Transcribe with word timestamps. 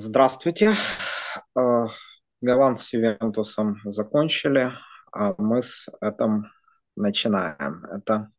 Здравствуйте. 0.00 0.74
Э, 1.58 1.86
Милан 2.40 2.76
с 2.76 2.92
Ювентусом 2.92 3.80
закончили, 3.84 4.70
а 5.12 5.34
мы 5.38 5.60
с 5.60 5.88
этим 6.00 6.46
начинаем. 6.94 7.84
Это 7.86 8.30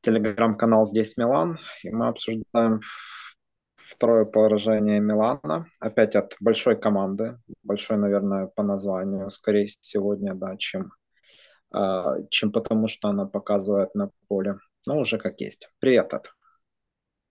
телеграм-канал 0.00 0.86
«Здесь 0.86 1.18
Милан», 1.18 1.58
и 1.82 1.90
мы 1.90 2.08
обсуждаем 2.08 2.80
второе 3.76 4.24
поражение 4.24 4.98
Милана, 4.98 5.66
опять 5.78 6.16
от 6.16 6.34
большой 6.40 6.80
команды, 6.80 7.38
большой, 7.62 7.98
наверное, 7.98 8.46
по 8.46 8.62
названию, 8.62 9.28
скорее 9.28 9.66
сегодня, 9.68 10.34
да, 10.34 10.56
чем, 10.56 10.90
э, 11.74 12.02
чем 12.30 12.50
потому, 12.50 12.88
что 12.88 13.08
она 13.08 13.26
показывает 13.26 13.94
на 13.94 14.08
поле. 14.26 14.58
Но 14.86 15.00
уже 15.00 15.18
как 15.18 15.38
есть. 15.38 15.68
Привет, 15.80 16.14
Эд. 16.14 16.32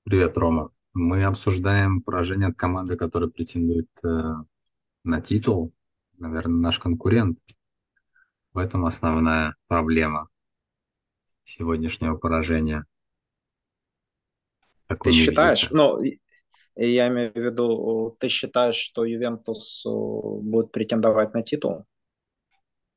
Привет, 0.03 0.38
Рома. 0.38 0.70
Мы 0.95 1.26
обсуждаем 1.26 2.02
поражение 2.02 2.48
от 2.48 2.55
команды, 2.55 2.95
которая 2.95 3.30
претендует 3.30 3.90
э, 4.02 4.31
на 5.03 5.22
титул. 5.22 5.73
Наверное, 6.17 6.55
наш 6.55 6.80
конкурент. 6.80 7.38
В 8.53 8.59
этом 8.59 8.86
основная 8.86 9.58
проблема 9.67 10.30
сегодняшнего 11.44 12.16
поражения. 12.16 12.86
Как 14.88 15.03
ты 15.03 15.11
считаешь, 15.11 15.70
ну, 15.70 16.02
я 16.78 17.09
имею 17.09 17.33
в 17.33 17.36
виду, 17.36 18.16
ты 18.17 18.30
считаешь, 18.30 18.77
что 18.77 19.03
Ювентус 19.03 19.86
э, 19.86 19.89
будет 19.89 20.72
претендовать 20.72 21.33
на 21.33 21.44
титул? 21.44 21.83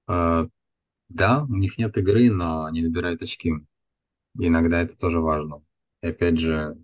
Э, 0.07 0.47
да, 1.09 1.43
у 1.43 1.57
них 1.57 1.79
нет 1.79 1.99
игры, 1.99 2.31
но 2.31 2.67
они 2.67 2.81
набирают 2.83 3.23
очки. 3.23 3.55
иногда 4.39 4.83
это 4.83 4.97
тоже 4.97 5.21
важно. 5.21 5.65
И 6.01 6.07
опять 6.07 6.39
же, 6.39 6.79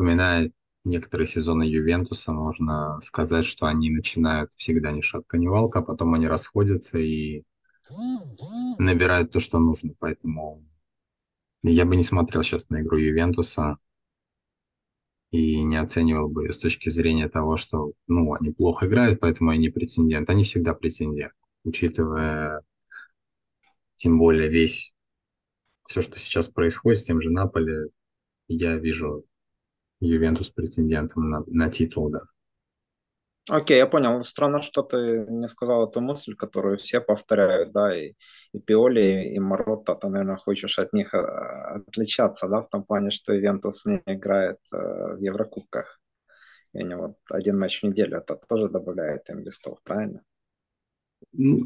Вспоминая 0.00 0.50
некоторые 0.84 1.26
сезоны 1.28 1.62
Ювентуса, 1.62 2.32
можно 2.32 2.98
сказать, 3.02 3.44
что 3.44 3.66
они 3.66 3.90
начинают 3.90 4.50
всегда 4.56 4.92
ни 4.92 5.02
шатка, 5.02 5.36
ни 5.36 5.46
валка, 5.46 5.80
а 5.80 5.82
потом 5.82 6.14
они 6.14 6.26
расходятся 6.26 6.96
и 6.96 7.42
набирают 8.78 9.30
то, 9.30 9.40
что 9.40 9.58
нужно. 9.58 9.92
Поэтому 9.98 10.64
я 11.62 11.84
бы 11.84 11.96
не 11.96 12.02
смотрел 12.02 12.42
сейчас 12.42 12.70
на 12.70 12.80
игру 12.80 12.96
Ювентуса 12.96 13.76
и 15.32 15.62
не 15.62 15.76
оценивал 15.76 16.30
бы 16.30 16.44
ее 16.44 16.54
с 16.54 16.58
точки 16.58 16.88
зрения 16.88 17.28
того, 17.28 17.58
что 17.58 17.92
ну, 18.06 18.32
они 18.32 18.52
плохо 18.52 18.86
играют, 18.86 19.20
поэтому 19.20 19.50
они 19.50 19.68
претендент. 19.68 20.30
Они 20.30 20.44
всегда 20.44 20.72
претендент, 20.72 21.34
учитывая 21.62 22.62
тем 23.96 24.18
более 24.18 24.48
весь 24.48 24.94
все, 25.86 26.00
что 26.00 26.18
сейчас 26.18 26.48
происходит 26.48 27.00
с 27.00 27.04
тем 27.04 27.20
же 27.20 27.28
Наполе, 27.28 27.88
я 28.48 28.78
вижу 28.78 29.26
Ювентус 30.00 30.50
претендентом 30.50 31.30
на, 31.30 31.44
на 31.46 31.70
титул, 31.70 32.10
да. 32.10 32.20
Окей, 33.48 33.78
я 33.78 33.86
понял. 33.86 34.22
Странно, 34.22 34.62
что 34.62 34.82
ты 34.82 35.26
не 35.28 35.48
сказал 35.48 35.88
эту 35.88 36.00
мысль, 36.00 36.34
которую 36.36 36.76
все 36.76 37.00
повторяют, 37.00 37.72
да, 37.72 37.96
и, 37.96 38.12
и 38.52 38.60
Пиоли, 38.60 39.34
и 39.34 39.38
Маротта, 39.40 39.94
ты, 39.94 40.08
наверное, 40.08 40.36
хочешь 40.36 40.78
от 40.78 40.92
них 40.92 41.14
а, 41.14 41.76
отличаться, 41.76 42.48
да, 42.48 42.60
в 42.60 42.68
том 42.68 42.84
плане, 42.84 43.10
что 43.10 43.32
Ювентус 43.32 43.86
не 43.86 44.02
играет 44.06 44.58
э, 44.72 44.76
в 44.76 45.18
Еврокубках. 45.20 46.00
И 46.74 46.78
они 46.78 46.94
вот 46.94 47.16
один 47.28 47.58
матч 47.58 47.80
в 47.80 47.86
неделю, 47.86 48.18
это 48.18 48.38
тоже 48.48 48.68
добавляет 48.68 49.28
им 49.30 49.40
листов, 49.40 49.80
правильно? 49.82 50.22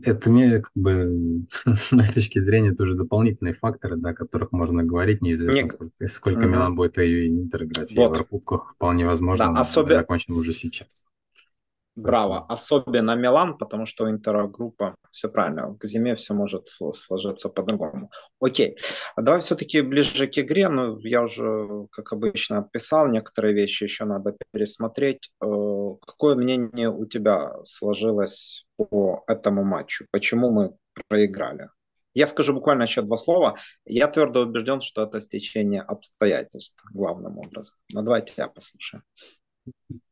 Это 0.05 0.31
мне 0.31 0.61
как 0.61 0.73
бы 0.75 1.47
с 1.67 1.93
моей 1.93 2.13
точки 2.13 2.39
зрения 2.39 2.75
тоже 2.75 2.95
дополнительные 2.95 3.55
факторы, 3.55 3.97
да, 3.97 4.11
о 4.11 4.15
которых 4.15 4.53
можно 4.53 4.85
говорить. 4.85 5.23
Неизвестно, 5.23 5.63
Мне... 5.63 5.69
сколько, 5.69 6.09
сколько 6.09 6.45
угу. 6.45 6.49
Милан 6.49 6.75
будет 6.75 6.99
и 6.99 7.29
Интер 7.29 7.65
играть 7.65 7.93
в 7.93 7.97
вот. 7.97 8.11
Еврокубках. 8.11 8.75
Вполне 8.75 9.07
возможно, 9.07 9.53
да, 9.53 9.61
особенно... 9.61 9.99
закончим 9.99 10.37
уже 10.37 10.53
сейчас. 10.53 11.07
Браво. 11.97 12.45
Особенно 12.49 13.15
Милан, 13.15 13.57
потому 13.57 13.87
что 13.87 14.05
у 14.05 14.11
Интера 14.11 14.49
группа, 14.49 14.97
все 15.13 15.29
правильно, 15.29 15.77
к 15.79 15.85
зиме 15.85 16.17
все 16.17 16.35
может 16.35 16.67
сложиться 16.69 17.49
по-другому. 17.49 18.11
Окей. 18.41 18.77
Давай 19.17 19.41
все-таки 19.41 19.81
ближе 19.81 20.27
к 20.27 20.37
игре. 20.39 20.69
Ну, 20.69 20.99
я 20.99 21.23
уже, 21.23 21.87
как 21.93 22.13
обычно, 22.13 22.59
отписал. 22.59 23.09
Некоторые 23.09 23.55
вещи 23.55 23.85
еще 23.85 24.05
надо 24.07 24.37
пересмотреть. 24.53 25.31
Э, 25.41 25.47
какое 26.05 26.35
мнение 26.35 26.91
у 26.91 27.07
тебя 27.07 27.63
сложилось 27.63 28.67
по 28.77 29.23
этому 29.29 29.65
матчу? 29.65 30.07
Почему 30.11 30.51
мы 30.51 30.77
проиграли? 31.09 31.69
Я 32.13 32.27
скажу 32.27 32.55
буквально 32.55 32.83
еще 32.83 33.03
два 33.03 33.17
слова. 33.17 33.57
Я 33.85 34.09
твердо 34.09 34.43
убежден, 34.43 34.81
что 34.81 35.03
это 35.05 35.21
стечение 35.21 35.83
обстоятельств 35.83 36.85
главным 36.93 37.39
образом. 37.39 37.75
Но 37.93 38.03
давайте 38.03 38.33
я 38.37 38.49
послушаю. 38.49 39.03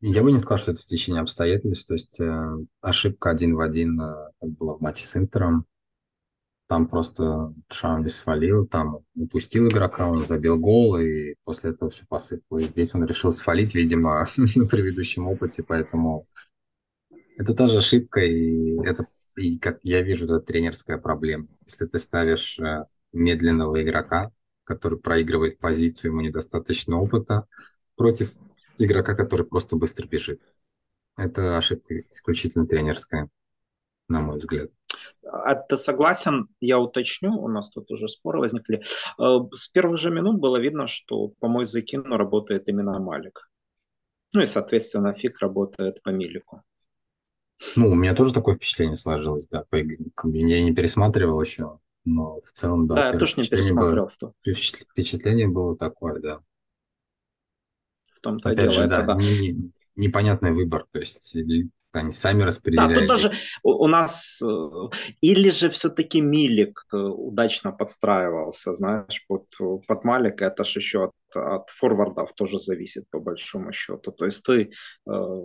Я 0.00 0.22
бы 0.22 0.32
не 0.32 0.38
сказал, 0.38 0.58
что 0.58 0.70
это 0.72 0.80
стечение 0.80 1.22
обстоятельств. 1.22 1.86
То 1.86 1.94
есть 1.94 2.20
э, 2.20 2.56
ошибка 2.80 3.30
один 3.30 3.54
в 3.54 3.60
один, 3.60 4.00
э, 4.00 4.30
как 4.40 4.50
было 4.50 4.76
в 4.76 4.80
матче 4.80 5.06
с 5.06 5.16
Интером. 5.16 5.66
Там 6.68 6.88
просто 6.88 7.52
Шауни 7.70 8.08
свалил, 8.08 8.66
там 8.66 9.00
упустил 9.14 9.68
игрока, 9.68 10.08
он 10.08 10.24
забил 10.24 10.58
гол, 10.58 10.96
и 10.96 11.34
после 11.44 11.70
этого 11.70 11.90
все 11.90 12.04
посыпалось. 12.06 12.68
Здесь 12.68 12.94
он 12.94 13.04
решил 13.04 13.30
свалить, 13.30 13.74
видимо, 13.74 14.26
на 14.56 14.66
предыдущем 14.66 15.28
опыте, 15.28 15.62
поэтому 15.62 16.26
это 17.36 17.54
тоже 17.54 17.78
ошибка, 17.78 18.20
и 18.20 18.78
это, 18.84 19.06
и 19.36 19.58
как 19.58 19.80
я 19.82 20.00
вижу, 20.02 20.24
это 20.24 20.40
тренерская 20.40 20.96
проблема. 20.96 21.48
Если 21.66 21.86
ты 21.86 21.98
ставишь 21.98 22.58
э, 22.58 22.86
медленного 23.12 23.82
игрока, 23.82 24.32
который 24.64 24.98
проигрывает 24.98 25.58
позицию, 25.58 26.12
ему 26.12 26.22
недостаточно 26.22 26.98
опыта, 26.98 27.46
против 27.96 28.32
игрока, 28.78 29.14
который 29.14 29.46
просто 29.46 29.76
быстро 29.76 30.06
бежит. 30.06 30.40
Это 31.16 31.58
ошибка 31.58 32.00
исключительно 32.00 32.66
тренерская, 32.66 33.28
на 34.08 34.20
мой 34.20 34.38
взгляд. 34.38 34.70
А 35.24 35.54
ты 35.54 35.76
согласен, 35.76 36.48
я 36.60 36.78
уточню, 36.78 37.32
у 37.32 37.48
нас 37.48 37.70
тут 37.70 37.90
уже 37.90 38.08
споры 38.08 38.40
возникли. 38.40 38.82
Э, 39.18 39.38
с 39.52 39.68
первых 39.68 39.98
же 39.98 40.10
минут 40.10 40.40
было 40.40 40.58
видно, 40.60 40.86
что 40.86 41.28
по 41.28 41.48
мой 41.48 41.64
закину 41.64 42.16
работает 42.16 42.68
именно 42.68 42.98
Малик. 42.98 43.50
Ну 44.32 44.42
и, 44.42 44.46
соответственно, 44.46 45.12
Фиг 45.12 45.40
работает 45.40 46.02
по 46.02 46.10
Милику. 46.10 46.62
Ну, 47.76 47.90
у 47.90 47.94
меня 47.94 48.14
тоже 48.14 48.32
такое 48.32 48.56
впечатление 48.56 48.96
сложилось, 48.96 49.48
да, 49.48 49.64
по 49.68 49.80
игре. 49.80 49.98
Я 50.24 50.62
не 50.62 50.74
пересматривал 50.74 51.40
еще, 51.40 51.78
но 52.04 52.40
в 52.40 52.50
целом, 52.52 52.86
да. 52.86 52.94
Да, 52.94 53.08
я 53.12 53.18
тоже 53.18 53.34
не 53.40 53.48
пересмотрел. 53.48 54.10
Было, 54.20 54.34
впечатление 54.42 55.48
было 55.48 55.76
такое, 55.76 56.20
да 56.20 56.40
том-то 58.22 58.50
Опять 58.50 58.70
дело. 58.70 58.82
Же, 58.82 58.88
да, 58.88 59.16
не, 59.16 59.38
не, 59.38 59.72
непонятный 59.96 60.52
выбор, 60.52 60.86
то 60.90 61.00
есть 61.00 61.36
они 61.92 62.12
сами 62.12 62.42
распределяют. 62.42 62.94
Да, 62.94 63.00
тут 63.00 63.08
даже 63.08 63.32
у, 63.62 63.84
у 63.84 63.86
нас 63.86 64.40
э, 64.42 64.88
или 65.20 65.50
же 65.50 65.68
все-таки 65.68 66.20
Милик 66.20 66.86
э, 66.92 66.96
удачно 66.96 67.72
подстраивался, 67.72 68.72
знаешь, 68.72 69.24
под, 69.28 69.46
под 69.86 70.04
Малика, 70.04 70.46
это 70.46 70.64
же 70.64 70.78
еще 70.78 71.04
от, 71.04 71.12
от 71.34 71.68
форвардов 71.68 72.32
тоже 72.34 72.58
зависит 72.58 73.04
по 73.10 73.20
большому 73.20 73.72
счету. 73.72 74.10
То 74.12 74.24
есть 74.24 74.42
ты 74.44 74.70
э, 75.06 75.42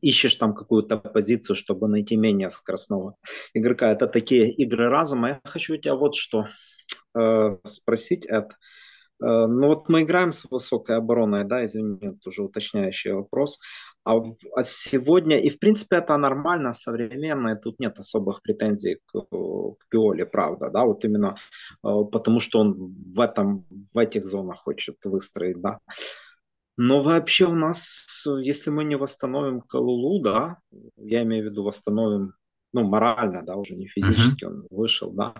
ищешь 0.00 0.34
там 0.36 0.54
какую-то 0.54 0.96
позицию, 0.96 1.56
чтобы 1.56 1.88
найти 1.88 2.16
менее 2.16 2.50
скоростного 2.50 3.16
игрока. 3.54 3.92
Это 3.92 4.06
такие 4.06 4.50
игры 4.50 4.88
разума. 4.88 5.28
Я 5.28 5.40
хочу 5.44 5.74
у 5.74 5.76
тебя 5.76 5.94
вот 5.94 6.14
что 6.14 6.46
э, 7.14 7.50
спросить, 7.64 8.26
Эд. 8.26 8.52
Э, 8.52 8.54
ну 9.20 9.66
вот 9.66 9.88
мы 9.88 10.02
играем 10.02 10.32
с 10.32 10.44
высокой 10.50 10.96
обороной, 10.96 11.44
да, 11.44 11.64
извини, 11.64 12.18
уже 12.24 12.42
уточняющий 12.42 13.12
вопрос. 13.12 13.60
А, 14.04 14.16
а 14.16 14.64
сегодня, 14.64 15.38
и 15.38 15.50
в 15.50 15.58
принципе 15.58 15.96
это 15.96 16.16
нормально, 16.16 16.72
современно, 16.72 17.50
и 17.50 17.60
тут 17.60 17.78
нет 17.80 17.98
особых 17.98 18.40
претензий 18.42 18.98
к, 19.06 19.20
к 19.20 19.88
Пиоле, 19.90 20.24
правда, 20.24 20.70
да, 20.70 20.84
вот 20.84 21.04
именно 21.04 21.36
э, 21.84 21.88
потому 22.10 22.40
что 22.40 22.60
он 22.60 22.74
в, 22.74 23.20
этом, 23.20 23.66
в 23.94 23.98
этих 23.98 24.24
зонах 24.26 24.60
хочет 24.60 24.96
выстроить, 25.04 25.60
да. 25.60 25.80
Но 26.78 27.02
вообще 27.02 27.44
у 27.44 27.54
нас, 27.54 28.24
если 28.40 28.70
мы 28.70 28.84
не 28.84 28.96
восстановим 28.96 29.60
Калулу, 29.60 30.22
да, 30.22 30.58
я 30.96 31.22
имею 31.22 31.44
в 31.44 31.50
виду 31.50 31.62
восстановим 31.62 32.32
ну, 32.72 32.84
морально, 32.84 33.42
да, 33.42 33.56
уже 33.56 33.74
не 33.74 33.88
физически 33.88 34.44
uh-huh. 34.44 34.48
он 34.48 34.66
вышел, 34.70 35.10
да, 35.10 35.34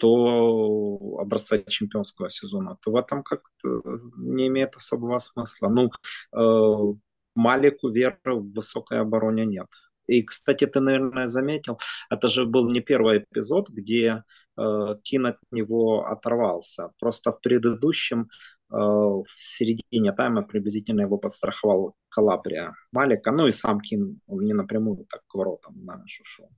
то 0.00 1.18
образца 1.20 1.58
чемпионского 1.58 2.30
сезона, 2.30 2.76
то 2.82 2.92
в 2.92 2.96
этом 2.96 3.22
как-то 3.22 3.82
не 4.16 4.48
имеет 4.48 4.76
особого 4.76 5.18
смысла. 5.18 5.68
Ну, 5.68 5.90
э, 6.36 6.94
Малику 7.36 7.88
веры 7.88 8.18
в 8.24 8.52
высокой 8.52 9.00
обороне 9.00 9.46
нет. 9.46 9.68
И, 10.10 10.22
кстати, 10.24 10.66
ты, 10.66 10.80
наверное, 10.80 11.26
заметил, 11.26 11.78
это 12.10 12.28
же 12.28 12.44
был 12.44 12.68
не 12.68 12.80
первый 12.80 13.18
эпизод, 13.18 13.68
где 13.70 14.24
э, 14.58 14.96
Кин 15.04 15.26
от 15.26 15.36
него 15.52 16.04
оторвался. 16.04 16.90
Просто 16.98 17.30
в 17.30 17.40
предыдущем, 17.40 18.22
э, 18.22 18.76
в 18.76 19.26
середине 19.38 20.12
тайма 20.12 20.42
приблизительно 20.42 21.02
его 21.02 21.18
подстраховал 21.18 21.94
Калабрия 22.08 22.74
Малика. 22.92 23.30
Ну 23.30 23.46
и 23.46 23.52
сам 23.52 23.80
Кин, 23.80 24.20
не 24.26 24.52
напрямую 24.52 25.06
так 25.08 25.22
к 25.28 25.34
воротам, 25.34 25.74
знаешь, 25.80 26.20
ушел. 26.20 26.50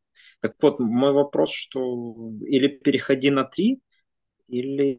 Так 0.43 0.57
вот, 0.61 0.81
мой 0.81 1.13
вопрос, 1.13 1.53
что 1.53 2.33
или 2.41 2.67
переходи 2.67 3.31
на 3.31 3.45
три, 3.45 3.81
или, 4.49 4.99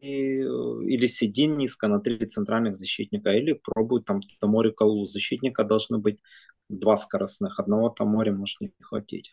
или 0.87 1.05
сиди 1.05 1.47
низко 1.47 1.89
на 1.89 1.99
три 1.99 2.25
центральных 2.25 2.77
защитника, 2.77 3.31
или 3.31 3.59
пробуй 3.61 4.03
там 4.03 4.21
Тамори 4.39 4.71
Калу. 4.71 5.03
Защитника 5.03 5.65
должны 5.65 5.97
быть 5.97 6.23
два 6.69 6.95
скоростных, 6.95 7.59
одного 7.59 7.89
Тамори 7.89 8.31
может 8.31 8.61
не 8.61 8.71
хватить. 8.79 9.31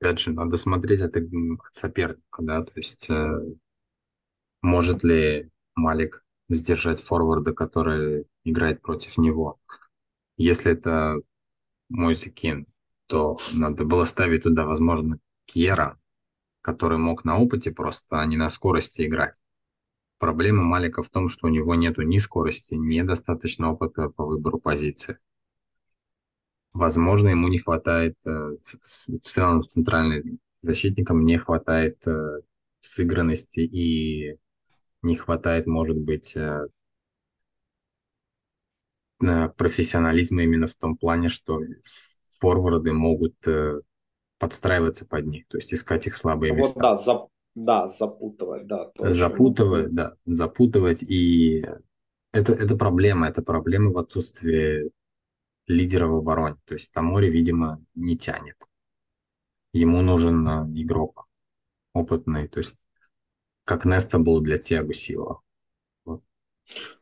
Опять 0.00 0.18
же, 0.18 0.32
надо 0.32 0.56
смотреть 0.56 1.02
от 1.02 1.16
соперника, 1.72 2.42
да, 2.42 2.64
то 2.64 2.72
есть 2.74 3.08
э, 3.08 3.40
может 4.60 5.04
ли 5.04 5.50
Малик 5.76 6.24
сдержать 6.48 7.00
форварда, 7.00 7.52
который 7.54 8.26
играет 8.42 8.82
против 8.82 9.18
него. 9.18 9.60
Если 10.36 10.72
это 10.72 11.20
Мойсикин, 11.88 12.66
то 13.12 13.36
надо 13.52 13.84
было 13.84 14.06
ставить 14.06 14.44
туда, 14.44 14.64
возможно, 14.64 15.18
Кьера, 15.44 16.00
который 16.62 16.96
мог 16.96 17.26
на 17.26 17.38
опыте 17.38 17.70
просто, 17.70 18.18
а 18.18 18.24
не 18.24 18.38
на 18.38 18.48
скорости 18.48 19.02
играть. 19.02 19.38
Проблема 20.18 20.62
Малика 20.62 21.02
в 21.02 21.10
том, 21.10 21.28
что 21.28 21.46
у 21.46 21.50
него 21.50 21.74
нету 21.74 22.00
ни 22.00 22.16
скорости, 22.16 22.72
ни 22.72 23.02
достаточно 23.02 23.70
опыта 23.70 24.08
по 24.08 24.24
выбору 24.24 24.58
позиции. 24.58 25.18
Возможно, 26.72 27.28
ему 27.28 27.48
не 27.48 27.58
хватает, 27.58 28.16
э, 28.24 28.30
в 28.30 29.28
целом 29.28 29.68
центральным 29.68 30.38
защитникам 30.62 31.22
не 31.22 31.36
хватает 31.36 31.98
э, 32.06 32.40
сыгранности 32.80 33.60
и 33.60 34.38
не 35.02 35.16
хватает, 35.16 35.66
может 35.66 35.98
быть, 35.98 36.34
э, 36.34 36.66
профессионализма 39.18 40.44
именно 40.44 40.66
в 40.66 40.76
том 40.76 40.96
плане, 40.96 41.28
что 41.28 41.60
форварды 42.42 42.92
могут 42.92 43.36
подстраиваться 44.38 45.06
под 45.06 45.26
них, 45.26 45.46
то 45.46 45.56
есть 45.58 45.72
искать 45.72 46.08
их 46.08 46.16
слабые 46.16 46.52
места. 46.52 46.74
Вот, 46.74 46.82
да, 46.82 46.96
за, 46.96 47.28
да, 47.54 47.88
запутывать, 47.88 48.66
да. 48.66 48.90
Запутывать, 48.98 49.94
да, 49.94 50.16
запутывать, 50.26 51.04
и 51.04 51.64
это, 52.32 52.52
это 52.52 52.76
проблема, 52.76 53.28
это 53.28 53.42
проблема 53.42 53.92
в 53.92 53.98
отсутствии 53.98 54.90
лидера 55.68 56.08
в 56.08 56.16
обороне, 56.16 56.56
то 56.64 56.74
есть 56.74 56.90
Тамори, 56.92 57.30
видимо, 57.30 57.80
не 57.94 58.18
тянет. 58.18 58.56
Ему 59.72 60.02
нужен 60.02 60.48
а, 60.48 60.68
игрок 60.74 61.28
опытный, 61.92 62.48
то 62.48 62.58
есть 62.58 62.74
как 63.64 63.84
Неста 63.84 64.18
был 64.18 64.40
для 64.40 64.58
Тиагу 64.58 64.92
Сила. 64.92 65.40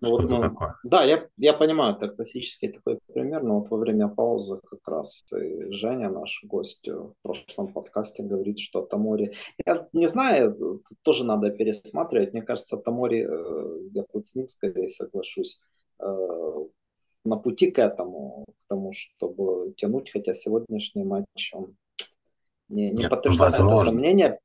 Ну, 0.01 0.09
Что-то 0.09 0.23
вот, 0.23 0.31
ну, 0.31 0.41
такое. 0.41 0.77
Да, 0.85 1.05
я, 1.05 1.29
я 1.37 1.53
понимаю, 1.53 1.97
это 1.97 2.09
классический 2.09 2.69
такой 2.69 2.99
пример, 3.13 3.43
но 3.43 3.61
вот 3.61 3.71
во 3.71 3.77
время 3.77 4.09
паузы 4.09 4.61
как 4.65 4.87
раз 4.87 5.25
Женя, 5.31 6.11
наш 6.11 6.43
гость 6.45 6.89
в 6.89 7.15
прошлом 7.23 7.73
подкасте, 7.73 8.23
говорит, 8.23 8.59
что 8.59 8.83
Тамори... 8.83 9.35
Я 9.67 9.89
не 9.93 10.07
знаю, 10.07 10.55
тут 10.55 10.99
тоже 11.03 11.25
надо 11.25 11.51
пересматривать. 11.51 12.33
Мне 12.33 12.43
кажется, 12.43 12.77
Тамори, 12.77 13.27
э, 13.29 13.89
я 13.93 14.05
тут 14.13 14.27
с 14.27 14.35
ним 14.35 14.49
скорее 14.49 14.89
соглашусь, 14.89 15.61
э, 15.99 16.65
на 17.25 17.37
пути 17.37 17.71
к 17.71 17.79
этому, 17.79 18.47
к 18.47 18.69
тому, 18.69 18.93
чтобы 18.93 19.75
тянуть, 19.77 20.11
хотя 20.11 20.35
сегодняшний 20.35 21.05
матч 21.05 21.53
он 21.53 21.77
не, 22.69 22.91
не 22.91 23.09
подтверждает 23.09 23.53
возможно. 23.53 23.91
это 23.91 23.99
мнение. 23.99 24.41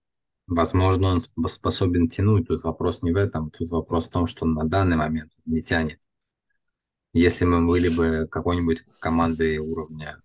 Возможно, 0.47 1.07
он 1.07 1.21
способен 1.47 2.07
тянуть. 2.07 2.47
Тут 2.47 2.63
вопрос 2.63 3.01
не 3.01 3.11
в 3.11 3.17
этом. 3.17 3.49
Тут 3.49 3.69
вопрос 3.69 4.05
в 4.05 4.09
том, 4.09 4.27
что 4.27 4.45
он 4.45 4.53
на 4.53 4.63
данный 4.63 4.95
момент 4.95 5.31
не 5.45 5.61
тянет. 5.61 5.99
Если 7.13 7.45
мы 7.45 7.65
были 7.65 7.89
бы 7.89 8.27
какой-нибудь 8.29 8.83
командой 8.99 9.57
уровня 9.57 10.21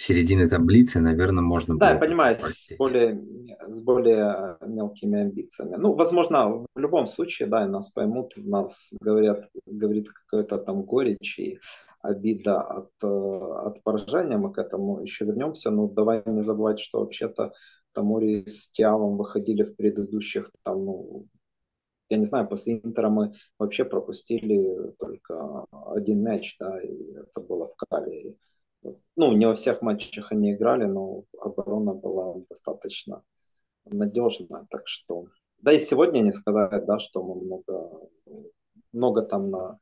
середины 0.00 0.48
таблицы, 0.48 1.00
наверное, 1.00 1.42
можно 1.42 1.76
да, 1.76 1.78
было... 1.78 1.88
Да, 1.88 1.94
я 1.94 2.00
понимаю, 2.00 2.36
с 2.40 2.72
более, 2.78 3.22
с 3.68 3.80
более 3.82 4.56
мелкими 4.66 5.20
амбициями. 5.20 5.76
Ну, 5.76 5.92
возможно, 5.92 6.64
в 6.74 6.78
любом 6.78 7.06
случае, 7.06 7.48
да, 7.48 7.66
нас 7.66 7.90
поймут, 7.90 8.32
нас 8.36 8.94
говорят, 9.00 9.50
говорит 9.66 10.08
какое-то 10.10 10.58
там 10.58 10.82
горечь 10.82 11.38
и 11.38 11.60
обида 12.00 12.60
от, 12.60 12.90
э, 13.02 13.06
от 13.06 13.82
поражения, 13.82 14.38
мы 14.38 14.52
к 14.52 14.58
этому 14.58 15.00
еще 15.00 15.24
вернемся, 15.24 15.70
но 15.70 15.88
давай 15.88 16.22
не 16.26 16.42
забывать, 16.42 16.80
что 16.80 17.00
вообще-то 17.00 17.52
Тамури 17.92 18.46
с 18.46 18.70
Тиавом 18.70 19.16
выходили 19.16 19.62
в 19.62 19.76
предыдущих, 19.76 20.50
там, 20.62 20.84
ну, 20.84 21.26
я 22.08 22.16
не 22.16 22.24
знаю, 22.24 22.48
после 22.48 22.74
Интера 22.74 23.08
мы 23.10 23.32
вообще 23.58 23.84
пропустили 23.84 24.92
только 24.98 25.66
один 25.86 26.22
мяч, 26.22 26.56
да, 26.58 26.80
и 26.80 27.12
это 27.12 27.40
было 27.40 27.68
в 27.68 27.76
Кале. 27.76 28.34
Ну, 29.16 29.32
не 29.32 29.46
во 29.46 29.54
всех 29.54 29.82
матчах 29.82 30.32
они 30.32 30.54
играли, 30.54 30.84
но 30.84 31.24
оборона 31.38 31.94
была 31.94 32.34
достаточно 32.48 33.22
надежная, 33.84 34.66
так 34.70 34.82
что... 34.86 35.26
Да 35.58 35.72
и 35.72 35.78
сегодня 35.78 36.20
не 36.20 36.32
сказать, 36.32 36.86
да, 36.86 36.98
что 36.98 37.22
мы 37.22 37.34
много, 37.34 38.08
много 38.92 39.22
там 39.22 39.50
на 39.50 39.78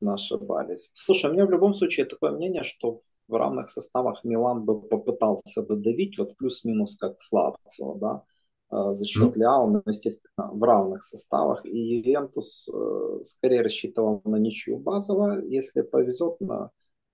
мы 0.00 0.14
ошибались. 0.14 0.90
Слушай, 0.94 1.30
у 1.30 1.34
меня 1.34 1.46
в 1.46 1.50
любом 1.50 1.74
случае 1.74 2.06
такое 2.06 2.32
мнение, 2.32 2.62
что 2.62 3.00
в 3.26 3.34
равных 3.34 3.70
составах 3.70 4.24
Милан 4.24 4.64
бы 4.64 4.80
попытался 4.80 5.62
додавить, 5.62 6.18
вот 6.18 6.36
плюс-минус 6.36 6.96
как 6.96 7.20
с 7.20 7.32
Лацио, 7.32 7.94
да, 7.94 8.22
э, 8.70 8.94
за 8.94 9.04
счет 9.04 9.36
ну. 9.36 9.42
Ляо, 9.42 9.66
но, 9.66 9.82
естественно, 9.86 10.50
в 10.52 10.62
равных 10.62 11.04
составах. 11.04 11.66
И 11.66 11.96
Ювентус 11.96 12.68
э, 12.72 13.20
скорее 13.24 13.62
рассчитывал 13.62 14.22
на 14.24 14.36
ничью 14.36 14.78
базово, 14.78 15.40
если 15.44 15.82
повезет 15.82 16.40
на, 16.40 16.70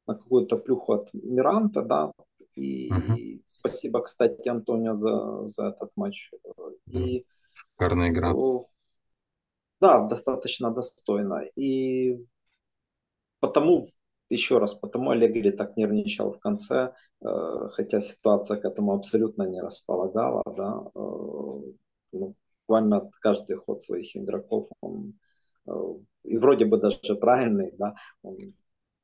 на 0.07 0.15
какую-то 0.15 0.57
плюху 0.57 0.93
от 0.93 1.09
Миранта, 1.15 1.83
да, 1.83 2.13
и, 2.55 2.93
угу. 2.93 3.15
и 3.15 3.43
спасибо, 3.47 4.01
кстати, 4.03 4.49
Антонио 4.49 4.95
за, 4.95 5.47
за 5.49 5.69
этот 5.69 5.91
матч. 5.97 6.31
И, 6.87 7.27
Шикарная 7.53 8.11
игра. 8.11 8.33
Да, 9.81 10.07
достаточно 10.07 10.71
достойно. 10.71 11.43
И 11.57 12.25
потому, 13.47 13.89
еще 14.31 14.59
раз, 14.59 14.75
потому 14.75 15.11
Аллегри 15.11 15.51
так 15.51 15.77
нервничал 15.77 16.33
в 16.33 16.39
конце, 16.39 16.93
э, 17.21 17.69
хотя 17.73 18.01
ситуация 18.01 18.57
к 18.61 18.65
этому 18.65 18.93
абсолютно 18.95 19.45
не 19.45 19.61
располагала, 19.61 20.43
да, 20.57 20.83
э, 20.95 20.99
ну, 22.13 22.35
буквально 22.67 23.11
каждый 23.21 23.57
ход 23.57 23.83
своих 23.83 24.17
игроков, 24.17 24.69
он, 24.81 25.15
э, 25.67 25.73
и 26.25 26.39
вроде 26.39 26.65
бы 26.65 26.79
даже 26.79 27.17
правильный, 27.17 27.73
да, 27.79 27.95
он 28.23 28.39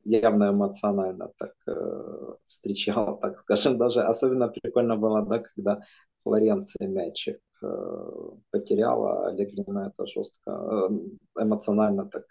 явно 0.04 0.50
эмоционально 0.50 1.32
так 1.38 1.52
э, 1.66 2.35
встречал, 2.44 3.18
так 3.23 3.38
скажем, 3.38 3.78
даже 3.78 4.02
особенно 4.02 4.49
прикольно 4.49 4.97
было, 4.97 5.23
да, 5.26 5.38
когда 5.38 5.80
Флоренция 6.23 6.88
мячик 6.88 7.40
э, 7.62 8.30
потеряла, 8.50 9.28
Аллегри 9.28 9.64
на 9.66 9.88
это 9.88 10.06
жестко, 10.06 10.50
э, 10.50 11.42
эмоционально 11.42 12.09
так 12.09 12.25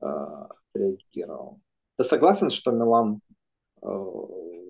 э, 0.00 0.06
реагировал. 0.74 1.60
Ты 1.96 2.04
согласен, 2.04 2.50
что 2.50 2.72
Милан 2.72 3.20
э, 3.82 3.86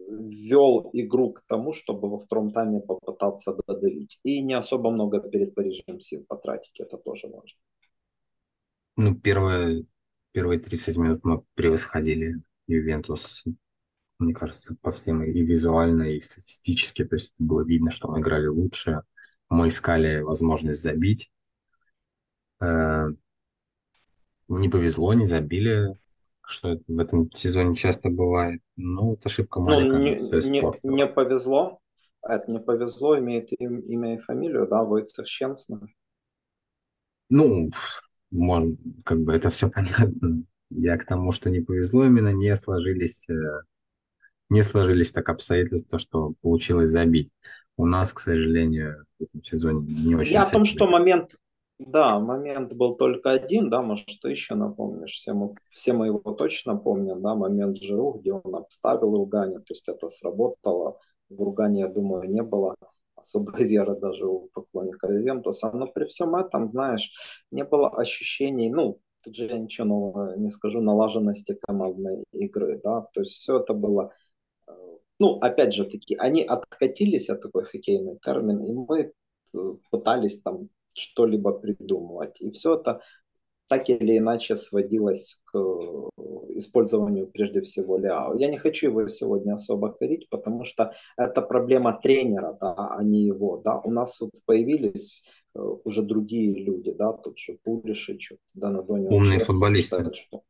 вел 0.09 0.91
игру 0.93 1.33
к 1.33 1.43
тому, 1.47 1.73
чтобы 1.73 2.09
во 2.09 2.19
втором 2.19 2.53
тайме 2.53 2.81
попытаться 2.81 3.57
додавить. 3.67 4.19
И 4.23 4.43
не 4.43 4.55
особо 4.55 4.91
много 4.91 5.21
перед 5.21 5.55
Парижем 5.55 6.01
сил 6.01 6.25
потратить, 6.29 6.79
это 6.81 6.97
тоже 6.97 7.29
важно. 7.29 7.59
Ну, 8.97 9.15
первые, 9.15 9.85
первые 10.33 10.59
30 10.59 10.97
минут 10.97 11.25
мы 11.25 11.43
превосходили 11.55 12.43
Ювентус, 12.67 13.45
мне 14.19 14.33
кажется, 14.33 14.77
по 14.81 14.93
всем 14.93 15.23
и 15.23 15.43
визуально, 15.43 16.05
и 16.05 16.21
статистически. 16.21 17.05
То 17.05 17.17
есть 17.17 17.35
было 17.39 17.63
видно, 17.63 17.91
что 17.91 18.09
мы 18.09 18.21
играли 18.21 18.47
лучше. 18.47 19.03
Мы 19.51 19.69
искали 19.69 20.23
возможность 20.23 20.83
забить. 20.83 21.31
Не 24.49 24.69
повезло, 24.69 25.13
не 25.15 25.27
забили, 25.27 25.99
что 26.47 26.79
в 26.87 26.99
этом 26.99 27.31
сезоне 27.33 27.75
часто 27.75 28.11
бывает. 28.11 28.61
Ну, 28.77 29.15
это 29.15 29.29
ошибка 29.29 29.61
Малика. 29.61 29.97
Ну, 29.97 30.03
не, 30.03 30.11
не, 30.15 30.95
не 30.95 31.07
повезло. 31.07 31.81
Это 32.23 32.51
не 32.51 32.59
повезло, 32.59 33.19
имеет 33.19 33.53
им, 33.53 33.81
имя 33.81 34.15
и 34.15 34.19
фамилию, 34.19 34.67
да, 34.69 34.83
Войцех 34.83 35.27
Щенсна. 35.27 35.81
Ну, 37.29 37.71
может, 38.31 38.79
как 39.05 39.21
бы 39.21 39.33
это 39.33 39.51
все 39.51 39.69
понятно. 39.71 40.43
Я 40.71 40.97
к 40.97 41.07
тому, 41.07 41.33
что 41.33 41.51
не 41.51 41.61
повезло, 41.61 42.05
именно 42.05 42.33
не 42.33 42.57
сложились, 42.57 43.29
э, 43.29 43.61
не 44.49 44.63
сложились 44.63 45.13
так 45.13 45.29
обстоятельства, 45.29 45.99
что 45.99 46.35
получилось 46.43 46.91
забить. 46.91 47.33
У 47.77 47.87
нас, 47.87 48.13
к 48.13 48.19
сожалению, 48.19 49.05
в 49.19 49.25
этом 49.25 49.45
сезоне 49.45 49.87
не 49.87 50.15
очень... 50.17 50.33
Я 50.33 50.43
о 50.43 50.51
том, 50.51 50.65
что 50.65 50.89
момент, 50.89 51.37
да, 51.79 52.19
момент 52.21 52.73
был 52.75 52.97
только 52.97 53.31
один, 53.31 53.69
да, 53.69 53.83
может, 53.83 54.07
ты 54.23 54.31
еще 54.31 54.55
напомнишь, 54.55 55.13
все 55.13 55.35
мы, 55.35 55.55
все 55.69 55.93
мы 55.93 56.07
его 56.07 56.33
точно 56.33 56.77
помним, 56.77 57.21
да, 57.23 57.35
момент 57.35 57.77
Жиру, 57.83 58.13
где 58.13 58.33
он 58.33 58.55
обставил 58.57 59.15
Ругани, 59.15 59.57
то 59.57 59.71
есть 59.71 59.89
это 59.89 60.09
сработало, 60.09 60.99
в 61.29 61.43
Ругане, 61.43 61.81
я 61.81 61.89
думаю, 61.89 62.31
не 62.31 62.43
было 62.43 62.77
особой 63.15 63.65
веры 63.69 63.99
даже 63.99 64.27
у 64.27 64.49
поклонника 64.55 65.09
Ювентуса, 65.13 65.71
но 65.73 65.87
при 65.87 66.07
всем 66.07 66.35
этом, 66.35 66.67
знаешь, 66.67 67.45
не 67.51 67.65
было 67.65 67.91
ощущений, 67.91 68.71
ну, 68.71 69.01
тут 69.23 69.37
же 69.37 69.47
я 69.47 69.59
ничего 69.59 69.87
нового 69.87 70.37
не 70.37 70.51
скажу, 70.51 70.81
налаженности 70.81 71.59
командной 71.61 72.25
игры, 72.33 72.81
да, 72.83 73.03
то 73.13 73.21
есть 73.21 73.33
все 73.33 73.61
это 73.61 73.75
было 73.75 74.13
э, 74.67 74.73
ну, 75.19 75.39
опять 75.41 75.75
же 75.75 75.85
таки, 75.85 76.17
они 76.17 76.43
откатились 76.43 77.29
от 77.29 77.43
такой 77.43 77.65
хоккейный 77.65 78.19
термин, 78.23 78.63
и 78.63 78.73
мы 78.73 79.13
пытались 79.91 80.41
там 80.41 80.69
что-либо 80.99 81.53
придумывать. 81.53 82.41
И 82.41 82.51
все 82.51 82.75
это 82.77 83.01
так 83.69 83.89
или 83.89 84.19
иначе 84.19 84.55
сводилось 84.57 85.41
к 85.45 85.59
использованию 86.57 87.27
прежде 87.27 87.61
всего 87.61 87.99
Ляо. 87.99 88.35
Я 88.35 88.49
не 88.49 88.59
хочу 88.59 88.89
его 88.89 89.07
сегодня 89.09 89.55
особо 89.55 89.93
корить, 89.93 90.29
потому 90.31 90.65
что 90.65 90.93
это 91.17 91.43
проблема 91.43 91.99
тренера, 92.03 92.57
да, 92.61 92.75
а 92.97 93.03
не 93.03 93.25
его. 93.25 93.59
Да. 93.65 93.81
У 93.81 93.91
нас 93.91 94.21
вот 94.21 94.31
появились 94.45 95.25
э, 95.55 95.61
уже 95.61 96.03
другие 96.03 96.65
люди, 96.65 96.93
да, 96.93 97.13
тут 97.13 97.39
же 97.39 97.59
Пулишич, 97.63 98.33
да, 98.55 98.71
на 98.71 98.83
Доне. 98.83 99.09
Умные 99.09 99.39
футболисты. 99.39 99.97
Считает, 99.97 100.17
что, 100.17 100.43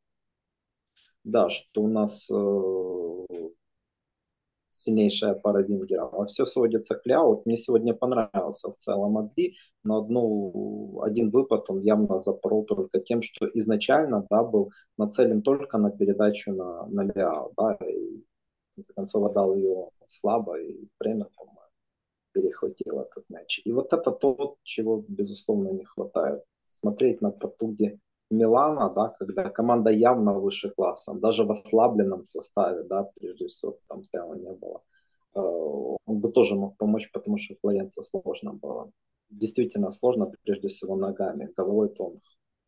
да, 1.25 1.49
что 1.49 1.83
у 1.83 1.89
нас 1.89 2.31
э, 2.31 3.06
сильнейшая 4.77 5.35
пара 5.35 5.63
вингеров. 5.63 6.29
Все 6.29 6.45
сводится 6.45 6.95
к 6.95 7.07
Ляо. 7.07 7.43
Мне 7.45 7.57
сегодня 7.57 7.95
понравился 7.95 8.71
в 8.71 8.77
целом 8.77 9.19
Адли, 9.19 9.55
но 9.85 9.99
одну, 9.99 11.01
один 11.03 11.31
выпад 11.31 11.71
он 11.71 11.81
явно 11.81 12.19
запорол 12.19 12.65
только 12.65 13.01
тем, 13.01 13.23
что 13.23 13.47
изначально 13.55 14.27
да, 14.31 14.45
был 14.45 14.71
нацелен 14.99 15.43
только 15.43 15.79
на 15.79 15.91
передачу 15.91 16.53
на, 16.53 16.87
на 16.87 17.03
Ляо. 17.03 17.53
Да, 17.57 17.75
и 17.75 18.23
в 18.73 18.77
конце 18.77 18.93
концов 18.95 19.25
отдал 19.25 19.55
ее 19.55 19.89
слабо, 20.07 20.61
и 20.61 20.89
время, 21.01 21.27
по-моему, 21.37 21.61
перехватил 22.33 23.01
этот 23.01 23.25
мяч. 23.31 23.63
И 23.65 23.73
вот 23.73 23.93
это 23.93 24.11
то, 24.11 24.57
чего, 24.63 25.05
безусловно, 25.09 25.71
не 25.71 25.85
хватает. 25.85 26.43
Смотреть 26.67 27.23
на 27.23 27.31
потуги 27.31 27.99
Милана, 28.31 28.91
да, 28.91 29.09
когда 29.19 29.51
команда 29.51 29.91
явно 29.91 30.35
выше 30.35 30.71
классом, 30.71 31.21
даже 31.21 31.45
в 31.45 31.51
ослабленном 31.51 32.25
составе, 32.25 32.83
да, 32.85 33.05
прежде 33.15 33.47
всего, 33.47 33.79
там 33.89 34.03
Тео 34.03 34.35
не 34.35 34.53
было, 34.53 34.83
э, 35.35 35.39
он 35.41 36.21
бы 36.21 36.33
тоже 36.33 36.57
мог 36.57 36.77
помочь, 36.77 37.11
потому 37.13 37.39
что 37.39 37.55
Флоренция 37.61 38.03
сложно 38.03 38.53
было. 38.53 38.91
Действительно 39.31 39.91
сложно, 39.91 40.33
прежде 40.43 40.69
всего, 40.69 40.97
ногами. 40.97 41.53
Головой-то 41.57 42.05
он, 42.05 42.21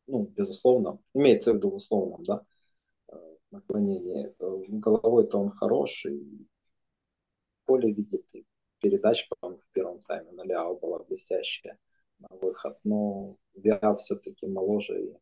ну, 0.07 0.23
безусловно, 0.27 0.99
имеется 1.15 1.53
в 1.53 1.57
виду 1.57 1.71
условном, 1.71 2.25
да, 2.25 2.43
э, 3.13 3.17
наклонении. 3.51 4.35
Э, 4.39 4.63
головой-то 4.69 5.39
он 5.39 5.51
хороший, 5.51 6.49
поле 7.65 7.93
видит, 7.93 8.25
и 8.33 8.47
передачка 8.81 9.35
в 9.43 9.59
первом 9.73 9.99
тайме 10.01 10.33
на 10.33 10.45
Ляо 10.45 10.77
была 10.77 11.01
блестящая 11.01 11.79
на 12.19 12.29
выход, 12.41 12.79
но 12.85 13.37
Виа 13.55 13.97
все-таки 13.97 14.47
моложе 14.47 15.05
и 15.05 15.17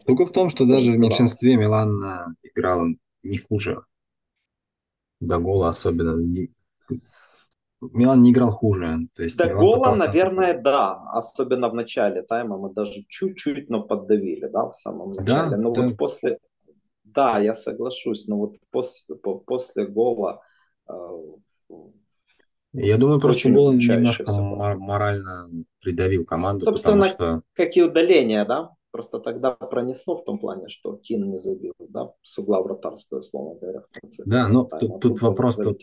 Штука 0.00 0.26
в 0.26 0.32
том, 0.32 0.50
что 0.50 0.66
даже 0.66 0.92
в 0.92 0.98
меньшинстве 0.98 1.56
Милан 1.56 2.02
э, 2.02 2.26
играл 2.42 2.86
не 3.22 3.38
хуже. 3.38 3.82
До 5.20 5.38
гола 5.38 5.70
особенно. 5.70 6.16
Милан 7.80 8.22
не 8.22 8.32
играл 8.32 8.50
хуже. 8.50 9.08
То 9.14 9.22
есть 9.22 9.36
До 9.38 9.46
Милан 9.46 9.60
гола, 9.60 9.96
наверное, 9.96 10.60
да. 10.60 11.00
Особенно 11.12 11.68
в 11.68 11.74
начале 11.74 12.22
тайма 12.22 12.58
мы 12.58 12.72
даже 12.72 13.04
чуть-чуть, 13.08 13.70
но 13.70 13.82
поддавили, 13.82 14.46
да, 14.46 14.68
в 14.68 14.74
самом 14.74 15.12
начале. 15.12 15.50
Да, 15.50 15.56
но 15.56 15.70
да. 15.72 15.82
вот 15.82 15.96
после... 15.96 16.38
Да, 17.04 17.38
я 17.38 17.54
соглашусь, 17.54 18.26
но 18.28 18.38
вот 18.38 18.56
после, 18.70 19.16
после 19.16 19.86
гола 19.86 20.42
э, 20.88 20.94
я 22.74 22.98
думаю, 22.98 23.20
просто 23.20 23.50
гол 23.50 23.72
немножко 23.72 24.32
морально 24.32 25.48
придавил 25.80 26.24
команду, 26.24 26.64
Собственно, 26.64 27.06
потому 27.06 27.10
что... 27.10 27.42
как 27.52 27.76
и 27.76 27.82
удаление, 27.82 28.44
да? 28.44 28.70
Просто 28.94 29.18
тогда 29.18 29.50
пронесло 29.50 30.16
в 30.16 30.24
том 30.24 30.38
плане, 30.38 30.68
что 30.68 30.96
Кин 30.96 31.28
не 31.28 31.40
забил, 31.40 31.72
да, 31.80 32.12
с 32.22 32.38
угла 32.38 32.62
вратарского, 32.62 33.18
условно 33.18 33.58
говоря. 33.58 33.80
В 33.80 34.00
конце 34.00 34.22
да, 34.24 34.46
но 34.46 34.68
ну, 34.70 34.78
тут, 34.78 35.00
тут 35.00 35.20
вопрос, 35.20 35.56
тут, 35.56 35.82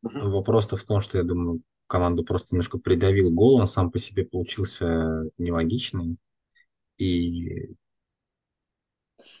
вопрос-то 0.00 0.78
в 0.78 0.84
том, 0.84 1.02
что 1.02 1.18
я 1.18 1.24
думаю, 1.24 1.60
команду 1.86 2.24
просто 2.24 2.54
немножко 2.54 2.78
придавил 2.78 3.30
гол, 3.30 3.56
он 3.56 3.66
сам 3.66 3.90
по 3.90 3.98
себе 3.98 4.24
получился 4.24 5.28
нелогичный. 5.36 6.16
И 6.96 7.74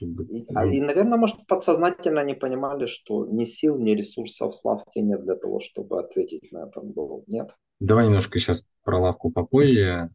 и, 0.00 0.44
а, 0.54 0.66
и, 0.66 0.78
наверное, 0.78 1.16
может, 1.16 1.46
подсознательно 1.46 2.22
не 2.24 2.34
понимали, 2.34 2.84
что 2.84 3.24
ни 3.24 3.44
сил, 3.44 3.78
ни 3.78 3.92
ресурсов 3.92 4.54
Славки 4.54 4.98
нет 4.98 5.24
для 5.24 5.36
того, 5.36 5.60
чтобы 5.60 5.98
ответить 5.98 6.52
на 6.52 6.66
этот 6.68 6.84
гол. 6.92 7.24
Нет? 7.26 7.56
Давай 7.80 8.06
немножко 8.06 8.38
сейчас 8.38 8.66
про 8.84 9.00
лавку 9.00 9.30
попозже 9.30 10.10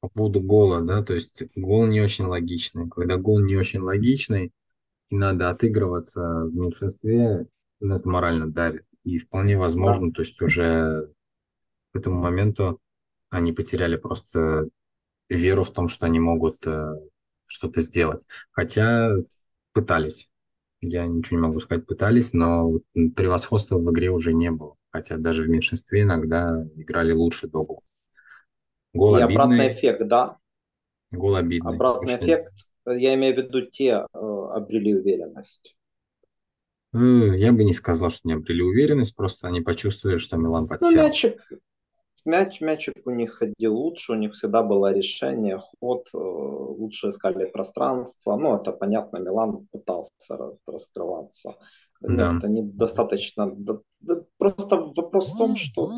по 0.00 0.08
поводу 0.08 0.40
гола, 0.40 0.82
да, 0.82 1.02
то 1.02 1.14
есть 1.14 1.42
гол 1.56 1.86
не 1.86 2.00
очень 2.00 2.24
логичный. 2.24 2.88
Когда 2.88 3.16
гол 3.16 3.40
не 3.40 3.56
очень 3.56 3.80
логичный, 3.80 4.52
и 5.08 5.16
надо 5.16 5.50
отыгрываться 5.50 6.20
в 6.44 6.54
меньшинстве, 6.54 7.46
ну, 7.80 7.94
это 7.96 8.08
морально 8.08 8.50
давит. 8.50 8.84
И 9.04 9.18
вполне 9.18 9.56
возможно, 9.56 10.08
да. 10.08 10.14
то 10.14 10.22
есть 10.22 10.40
уже 10.42 11.12
к 11.92 11.96
этому 11.96 12.20
моменту 12.20 12.80
они 13.30 13.52
потеряли 13.52 13.96
просто 13.96 14.68
веру 15.28 15.64
в 15.64 15.72
том, 15.72 15.88
что 15.88 16.06
они 16.06 16.20
могут 16.20 16.66
э, 16.66 16.94
что-то 17.46 17.80
сделать. 17.80 18.26
Хотя 18.50 19.12
пытались. 19.72 20.30
Я 20.80 21.06
ничего 21.06 21.40
не 21.40 21.46
могу 21.46 21.60
сказать, 21.60 21.86
пытались, 21.86 22.32
но 22.32 22.80
превосходства 23.16 23.78
в 23.78 23.90
игре 23.90 24.10
уже 24.10 24.32
не 24.32 24.50
было. 24.50 24.76
Хотя 24.90 25.16
даже 25.18 25.42
в 25.42 25.48
меньшинстве 25.48 26.02
иногда 26.02 26.64
играли 26.76 27.12
лучше 27.12 27.48
до 27.48 27.64
гола. 27.64 27.82
Гол 28.98 29.16
и 29.16 29.22
обидный. 29.22 29.44
обратный 29.44 29.72
эффект, 29.72 30.08
да. 30.08 30.38
Гол 31.10 31.36
обидный. 31.36 31.74
Обратный 31.74 32.14
Очень... 32.14 32.24
эффект, 32.24 32.52
я 32.86 33.14
имею 33.14 33.34
в 33.34 33.38
виду, 33.38 33.62
те 33.62 34.06
э, 34.12 34.18
обрели 34.52 34.94
уверенность. 34.94 35.76
Э, 36.92 36.98
я 37.36 37.52
бы 37.52 37.64
не 37.64 37.72
сказал, 37.72 38.10
что 38.10 38.26
не 38.28 38.34
обрели 38.34 38.62
уверенность, 38.62 39.14
просто 39.14 39.46
они 39.46 39.60
почувствовали, 39.60 40.18
что 40.18 40.36
Милан 40.36 40.62
ну, 40.62 40.68
подсел. 40.68 40.90
Ну, 40.90 40.96
мячик, 40.96 41.40
мяч, 42.24 42.60
мячик 42.60 42.94
у 43.04 43.10
них 43.10 43.34
ходил 43.34 43.76
лучше, 43.76 44.12
у 44.12 44.16
них 44.16 44.32
всегда 44.32 44.62
было 44.62 44.92
решение, 44.92 45.60
ход, 45.80 46.08
э, 46.12 46.18
лучше 46.18 47.10
искали 47.10 47.46
пространство. 47.46 48.36
Ну, 48.36 48.56
это 48.56 48.72
понятно, 48.72 49.18
Милан 49.18 49.66
пытался 49.70 50.12
раскрываться. 50.66 51.56
Да. 52.00 52.32
Нет, 52.32 52.44
они 52.44 52.62
достаточно... 52.62 53.56
Просто 54.38 54.76
вопрос 54.76 55.32
в 55.32 55.38
том, 55.38 55.56
что 55.56 55.90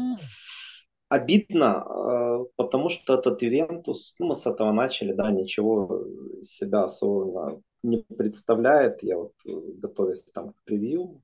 обидно, 1.10 1.84
э, 1.86 2.44
потому 2.56 2.88
что 2.88 3.14
этот 3.14 3.42
Ювентус, 3.42 4.14
ну, 4.18 4.28
мы 4.28 4.34
с 4.34 4.46
этого 4.46 4.72
начали, 4.72 5.12
да, 5.12 5.30
ничего 5.30 6.06
себя 6.42 6.84
особенно 6.84 7.60
не 7.82 7.98
представляет. 8.16 9.02
Я 9.02 9.18
вот, 9.18 9.32
э, 9.44 9.50
готовясь 9.82 10.22
там 10.24 10.52
к 10.52 10.64
превью 10.64 11.20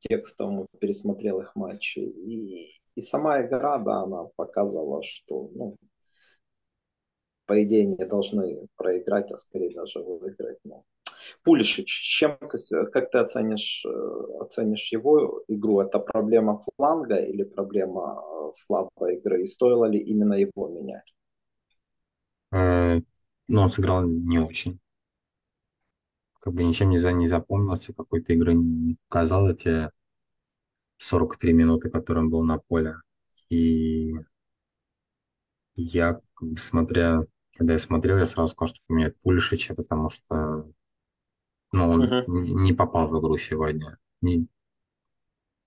текстовому, 0.00 0.66
пересмотрел 0.80 1.40
их 1.40 1.54
матчи. 1.54 1.98
И, 1.98 2.80
и 2.94 3.02
сама 3.02 3.42
игра, 3.42 3.78
да, 3.78 4.02
она 4.02 4.24
показывала, 4.36 5.02
что, 5.02 5.50
ну, 5.54 5.76
по 7.44 7.62
идее, 7.62 7.84
не 7.84 8.06
должны 8.06 8.66
проиграть, 8.76 9.30
а 9.32 9.36
скорее 9.36 9.74
даже 9.74 10.00
выиграть. 10.00 10.58
Но 10.64 10.84
Пулишич, 11.44 11.88
чем 11.88 12.38
ты, 12.38 12.86
как 12.86 13.10
ты 13.10 13.18
оценишь, 13.18 13.84
э, 13.84 14.38
оценишь 14.40 14.92
его 14.92 15.44
игру? 15.48 15.80
Это 15.80 15.98
проблема 15.98 16.64
фланга 16.76 17.16
или 17.16 17.42
проблема 17.42 18.22
слабой 18.52 19.16
игры? 19.16 19.42
И 19.42 19.46
стоило 19.46 19.86
ли 19.86 19.98
именно 19.98 20.34
его 20.34 20.68
менять? 20.68 21.14
Э, 22.52 23.00
ну, 23.48 23.60
он 23.60 23.70
сыграл 23.70 24.06
не 24.06 24.38
очень. 24.38 24.80
Как 26.40 26.54
бы 26.54 26.64
ничем 26.64 26.90
не, 26.90 26.98
за, 26.98 27.12
не 27.12 27.26
запомнился, 27.26 27.92
какой-то 27.92 28.32
игры 28.32 28.54
не 28.54 28.96
показал 29.08 29.48
эти 29.48 29.90
43 30.98 31.52
минуты, 31.52 31.90
которые 31.90 32.24
он 32.24 32.30
был 32.30 32.42
на 32.44 32.58
поле. 32.58 32.96
И 33.48 34.14
я, 35.74 36.20
смотря, 36.56 37.22
когда 37.54 37.74
я 37.74 37.78
смотрел, 37.78 38.18
я 38.18 38.26
сразу 38.26 38.52
сказал, 38.52 38.74
что 38.74 38.80
поменять 38.86 39.18
Пулишича, 39.20 39.74
потому 39.74 40.10
что 40.10 40.70
ну, 41.72 41.90
он 41.90 42.04
uh-huh. 42.04 42.24
не 42.26 42.72
попал 42.72 43.08
в 43.08 43.20
игру 43.20 43.36
сегодня. 43.38 43.98
Не... 44.20 44.46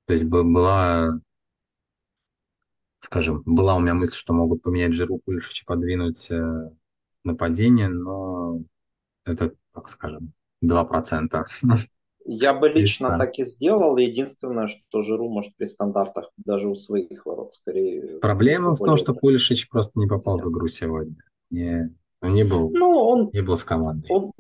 То 0.06 0.14
есть 0.14 0.26
была, 0.26 1.22
скажем, 3.02 3.44
была 3.46 3.76
у 3.76 3.80
меня 3.80 3.94
мысль, 3.94 4.16
что 4.16 4.34
могут 4.34 4.62
поменять 4.62 4.94
Жиру 4.94 5.20
Пулишича, 5.24 5.66
подвинуть 5.66 6.30
э, 6.32 6.70
нападение, 7.24 7.90
но 7.90 8.62
это, 9.26 9.54
так 9.74 9.90
скажем, 9.90 10.34
2%. 10.64 11.46
Я 12.26 12.54
бы 12.54 12.70
лично 12.70 13.18
так 13.18 13.40
и 13.40 13.44
сделал. 13.44 13.98
Единственное, 13.98 14.68
что 14.68 15.02
Жиру 15.02 15.30
может 15.30 15.56
при 15.56 15.66
стандартах 15.66 16.30
даже 16.38 16.68
у 16.68 16.76
своих 16.76 17.26
ворот 17.26 17.54
скорее... 17.54 18.20
Проблема 18.20 18.76
в 18.76 18.80
том, 18.80 18.98
что 18.98 19.16
Пулишич 19.16 19.70
просто 19.70 19.98
не 20.00 20.06
попал 20.06 20.38
в 20.38 20.52
игру 20.52 20.68
сегодня. 20.68 21.16
Не, 21.50 21.96
не 22.22 22.44
был, 22.44 22.70
ну, 22.72 22.92
он, 22.92 23.30
не 23.34 23.42
был 23.42 23.58
с 23.58 23.64
командой. 23.64 24.08
Он, 24.12 24.32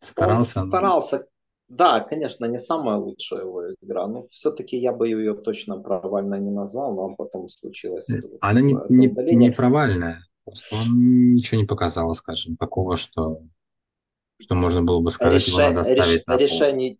Старался. 0.00 0.62
Он 0.62 0.68
старался. 0.68 1.26
Да, 1.68 2.00
конечно, 2.00 2.44
не 2.44 2.58
самая 2.58 2.98
лучшая 2.98 3.40
его 3.40 3.72
игра, 3.80 4.06
но 4.06 4.22
все-таки 4.22 4.76
я 4.76 4.92
бы 4.92 5.08
ее 5.08 5.34
точно 5.34 5.78
провальной 5.78 6.38
не 6.40 6.50
назвал, 6.50 6.94
но 6.94 7.14
потом 7.14 7.48
случилось. 7.48 8.08
Она 8.40 8.60
не, 8.60 8.74
не, 8.90 9.34
не 9.34 9.50
провальная, 9.50 10.18
просто 10.44 10.76
он 10.76 11.34
ничего 11.34 11.60
не 11.60 11.66
показал, 11.66 12.14
скажем, 12.14 12.56
такого, 12.56 12.96
что, 12.96 13.40
что 14.38 14.54
можно 14.54 14.82
было 14.82 15.00
бы 15.00 15.10
сказать, 15.10 15.34
Реше, 15.34 15.50
его 15.50 15.72
надо 15.72 15.94
реш, 15.94 16.22
на 16.26 16.36
решение, 16.36 16.98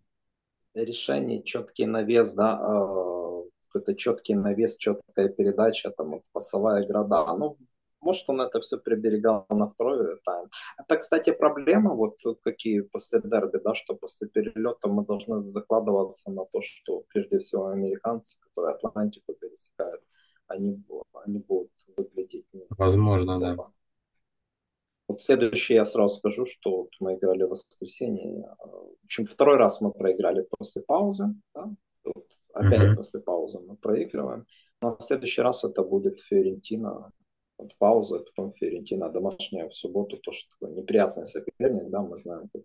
решение, 0.75 1.43
четкий 1.43 1.87
навес, 1.87 2.33
да, 2.33 2.59
э, 2.59 3.43
какой-то 3.69 3.95
четкий 3.95 4.35
навес, 4.35 4.79
четкая 4.79 5.29
передача, 5.29 5.91
там, 5.91 6.23
пасовая 6.33 6.85
игра, 6.85 7.05
да, 7.05 7.37
ну, 7.37 7.59
может, 8.05 8.29
он 8.29 8.41
это 8.41 8.61
все 8.61 8.79
приберегал 8.79 9.47
на 9.49 9.67
второй 9.67 10.21
тайм. 10.25 10.49
Это, 10.79 10.97
кстати, 10.97 11.33
проблема, 11.33 11.95
вот 11.95 12.17
какие 12.43 12.81
после 12.81 13.21
дерби, 13.21 13.59
да, 13.65 13.75
что 13.75 13.95
после 13.95 14.29
перелета 14.29 14.89
мы 14.89 15.05
должны 15.05 15.41
закладываться 15.41 16.31
на 16.31 16.45
то, 16.45 16.61
что 16.63 17.05
прежде 17.09 17.39
всего 17.39 17.67
американцы, 17.67 18.39
которые 18.41 18.75
Атлантику 18.75 19.35
пересекают, 19.35 20.03
они, 20.47 20.83
они 21.25 21.39
будут 21.39 21.73
выглядеть... 21.97 22.47
Возможно, 22.71 23.41
да. 23.41 23.57
Вот 25.09 25.21
следующее 25.21 25.77
я 25.77 25.85
сразу 25.85 26.17
скажу, 26.17 26.47
что 26.47 26.77
вот 26.79 26.91
мы 26.99 27.15
играли 27.15 27.45
в 27.45 27.51
воскресенье. 27.51 28.49
В 28.59 29.05
общем, 29.05 29.27
второй 29.27 29.59
раз 29.59 29.81
мы 29.81 29.93
проиграли 29.93 30.47
после 30.51 30.83
паузы. 30.83 31.27
Да? 31.55 31.71
Вот 32.05 32.27
опять 32.55 32.81
uh-huh. 32.81 32.97
после 32.97 33.21
паузы 33.21 33.61
мы 33.61 33.77
проигрываем. 33.77 34.47
Но 34.81 34.97
в 34.97 35.03
следующий 35.03 35.43
раз 35.43 35.65
это 35.65 35.83
будет 35.83 36.21
Фиорентина. 36.21 37.13
Вот 37.59 37.77
пауза, 37.79 38.19
потом 38.21 38.53
Фиорентина 38.53 39.11
домашняя 39.11 39.69
в 39.69 39.75
субботу. 39.75 40.17
Тоже 40.19 40.41
такой 40.51 40.75
неприятный 40.75 41.25
соперник. 41.25 41.91
Да? 41.91 42.03
Мы 42.03 42.19
знаем, 42.19 42.49
как 42.53 42.63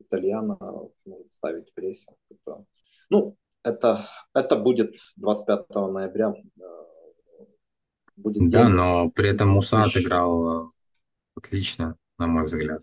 итальяна 0.00 0.56
может 1.04 1.32
ставить 1.32 1.72
прессинг. 1.74 2.16
Это, 2.30 2.64
ну, 3.10 3.36
это, 3.62 4.06
это 4.34 4.56
будет 4.56 4.94
25 5.16 5.68
ноября. 5.70 6.34
Э, 6.60 7.44
будет 8.16 8.50
да, 8.50 8.64
день, 8.64 8.74
но 8.74 9.10
при 9.10 9.30
этом 9.30 9.48
Муса 9.48 9.82
отыграл 9.82 10.72
отлично, 11.34 11.96
на 12.18 12.26
мой 12.26 12.44
взгляд. 12.44 12.82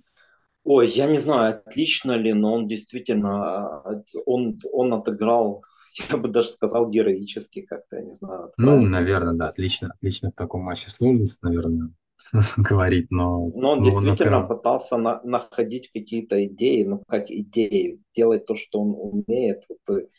Ой, 0.63 0.87
я 0.87 1.07
не 1.07 1.17
знаю, 1.19 1.61
отлично 1.67 2.13
ли, 2.13 2.33
но 2.33 2.53
он 2.53 2.67
действительно, 2.67 3.83
он, 4.25 4.57
он 4.71 4.93
отыграл, 4.93 5.63
я 6.09 6.17
бы 6.17 6.27
даже 6.27 6.49
сказал, 6.49 6.89
героически 6.89 7.61
как-то, 7.61 7.97
я 7.97 8.03
не 8.03 8.13
знаю. 8.13 8.51
Ну, 8.57 8.81
наверное, 8.81 9.33
да, 9.33 9.47
отлично, 9.47 9.91
отлично 9.95 10.31
в 10.31 10.35
таком 10.35 10.61
матче 10.61 10.89
сложность, 10.89 11.41
наверное, 11.43 11.91
говорить, 12.57 13.11
но... 13.11 13.51
Но 13.55 13.71
он 13.71 13.79
но 13.79 13.83
действительно 13.83 14.41
он 14.41 14.47
пытался 14.47 14.97
на, 14.97 15.21
находить 15.23 15.91
какие-то 15.91 16.45
идеи, 16.45 16.83
ну, 16.83 17.03
как 17.07 17.29
идеи, 17.29 18.01
делать 18.15 18.45
то, 18.45 18.55
что 18.55 18.81
он 18.81 19.23
умеет. 19.25 19.63
Вот, 19.69 20.09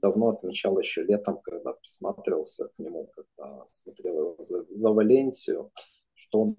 давно 0.00 0.30
отмечал 0.30 0.78
еще 0.78 1.02
летом, 1.02 1.40
когда 1.42 1.72
присматривался 1.72 2.68
к 2.68 2.78
нему, 2.78 3.10
когда 3.14 3.64
смотрел 3.68 4.16
его 4.16 4.36
за, 4.38 4.64
за 4.70 4.90
Валенсию, 4.90 5.70
что 6.14 6.40
он 6.40 6.56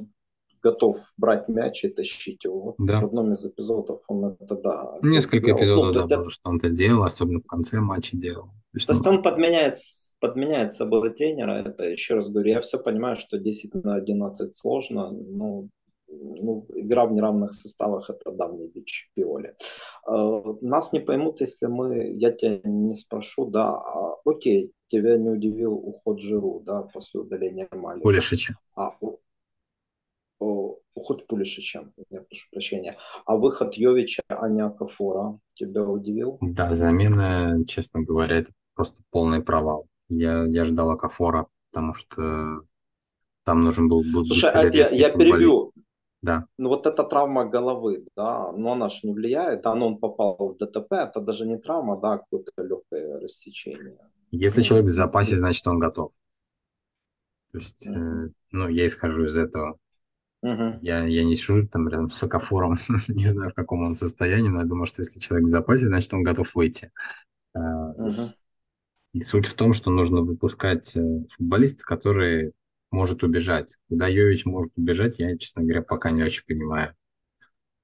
готов 0.65 0.97
брать 1.17 1.47
мяч 1.47 1.83
и 1.83 1.89
тащить 1.89 2.43
его. 2.43 2.59
Вот 2.61 2.75
да. 2.79 3.01
В 3.01 3.05
одном 3.05 3.31
из 3.33 3.45
эпизодов 3.45 4.01
он 4.07 4.35
это, 4.39 4.55
да. 4.55 4.97
Несколько 5.03 5.49
сделал. 5.49 5.59
эпизодов, 5.59 6.03
ну, 6.03 6.07
да, 6.07 6.17
было, 6.17 6.31
что 6.31 6.49
он 6.49 6.57
это 6.57 6.69
делал, 6.69 7.03
особенно 7.03 7.39
в 7.39 7.47
конце 7.47 7.79
матча 7.79 8.17
делал. 8.17 8.45
То 8.45 8.77
есть, 8.77 8.87
то 8.87 8.93
есть 8.93 9.07
он 9.07 9.21
подменяет, 9.23 9.75
подменяет 10.19 10.73
собой 10.73 11.13
тренера, 11.13 11.63
это 11.63 11.85
еще 11.85 12.15
раз 12.15 12.29
говорю, 12.29 12.49
я 12.49 12.61
все 12.61 12.79
понимаю, 12.79 13.15
что 13.15 13.37
10 13.37 13.75
на 13.75 13.95
11 13.95 14.55
сложно, 14.55 15.11
но 15.11 15.67
ну, 16.07 16.65
игра 16.75 17.05
в 17.05 17.11
неравных 17.11 17.53
составах 17.53 18.09
это 18.09 18.31
давний 18.31 18.67
бич 18.67 19.11
Пиоли. 19.15 19.55
Э, 20.07 20.41
нас 20.61 20.93
не 20.93 20.99
поймут, 20.99 21.41
если 21.41 21.67
мы, 21.67 22.11
я 22.11 22.31
тебя 22.31 22.59
не 22.63 22.95
спрошу, 22.95 23.45
да, 23.45 23.71
а, 23.71 24.15
окей, 24.25 24.71
тебя 24.87 25.17
не 25.17 25.29
удивил 25.29 25.73
уход 25.73 26.21
Жиру, 26.21 26.61
да, 26.65 26.83
после 26.83 27.21
удаления 27.21 27.67
Мали. 27.71 28.01
Пулишича. 28.01 28.55
А, 28.75 28.91
уход 30.39 31.27
Пулишича, 31.27 31.91
я 32.09 32.21
прошу 32.21 32.47
прощения. 32.51 32.97
А 33.25 33.37
выход 33.37 33.75
Йовича, 33.75 34.23
а 34.27 34.49
не 34.49 34.61
Акафора 34.61 35.39
тебя 35.53 35.83
удивил? 35.83 36.37
Да, 36.41 36.73
замена, 36.73 37.63
честно 37.67 38.01
говоря, 38.01 38.37
это 38.37 38.51
просто 38.73 39.03
полный 39.11 39.41
провал. 39.41 39.87
Я, 40.09 40.45
я 40.45 40.65
ждал 40.65 40.91
Акафора, 40.91 41.47
потому 41.71 41.93
что 41.95 42.61
там 43.43 43.63
нужен 43.63 43.89
был, 43.89 44.03
был 44.13 44.25
Слушай, 44.25 44.51
а 44.51 44.69
я, 44.69 44.87
я 44.89 45.09
перебью. 45.09 45.71
Да. 46.21 46.45
Ну 46.57 46.69
вот 46.69 46.87
эта 46.87 47.03
травма 47.03 47.45
головы, 47.45 48.07
да, 48.15 48.51
но 48.51 48.71
она 48.71 48.89
же 48.89 49.01
не 49.03 49.13
влияет, 49.13 49.61
да, 49.61 49.75
но 49.75 49.87
он 49.87 49.99
попал 49.99 50.35
в 50.39 50.57
ДТП, 50.57 50.93
это 50.93 51.21
даже 51.21 51.45
не 51.45 51.59
травма, 51.59 52.01
да, 52.01 52.17
какое-то 52.17 52.51
легкое 52.63 53.19
рассечение. 53.19 53.99
Если 54.31 54.61
ну, 54.61 54.65
человек 54.65 54.87
в 54.87 54.91
запасе, 54.91 55.37
значит 55.37 55.67
он 55.67 55.77
готов. 55.77 56.11
То 57.51 57.59
есть, 57.59 57.85
э, 57.85 58.29
ну, 58.51 58.67
я 58.67 58.87
исхожу 58.87 59.25
из 59.25 59.37
этого. 59.37 59.77
Угу. 60.45 60.79
Я, 60.83 61.05
я 61.05 61.23
не 61.23 61.35
сижу 61.35 61.67
там 61.67 61.89
рядом 61.89 62.11
с 62.11 62.21
Акафором, 62.21 62.77
не 63.07 63.25
знаю, 63.25 63.49
в 63.49 63.55
каком 63.55 63.83
он 63.83 63.95
состоянии, 63.95 64.49
но 64.49 64.59
я 64.59 64.65
думаю, 64.65 64.85
что 64.85 65.01
если 65.01 65.19
человек 65.19 65.47
в 65.47 65.51
запасе, 65.51 65.87
значит, 65.87 66.13
он 66.13 66.21
готов 66.21 66.53
выйти. 66.53 66.91
Угу. 67.55 68.11
И 69.13 69.23
суть 69.23 69.47
в 69.47 69.55
том, 69.55 69.73
что 69.73 69.89
нужно 69.89 70.21
выпускать 70.21 70.95
э, 70.95 71.01
футболиста, 71.35 71.83
который 71.83 72.53
может 72.91 73.23
убежать. 73.23 73.77
Куда 73.89 74.07
Йович 74.07 74.45
может 74.45 74.71
убежать, 74.77 75.17
я, 75.17 75.35
честно 75.35 75.63
говоря, 75.63 75.81
пока 75.81 76.11
не 76.11 76.21
очень 76.21 76.43
понимаю. 76.45 76.93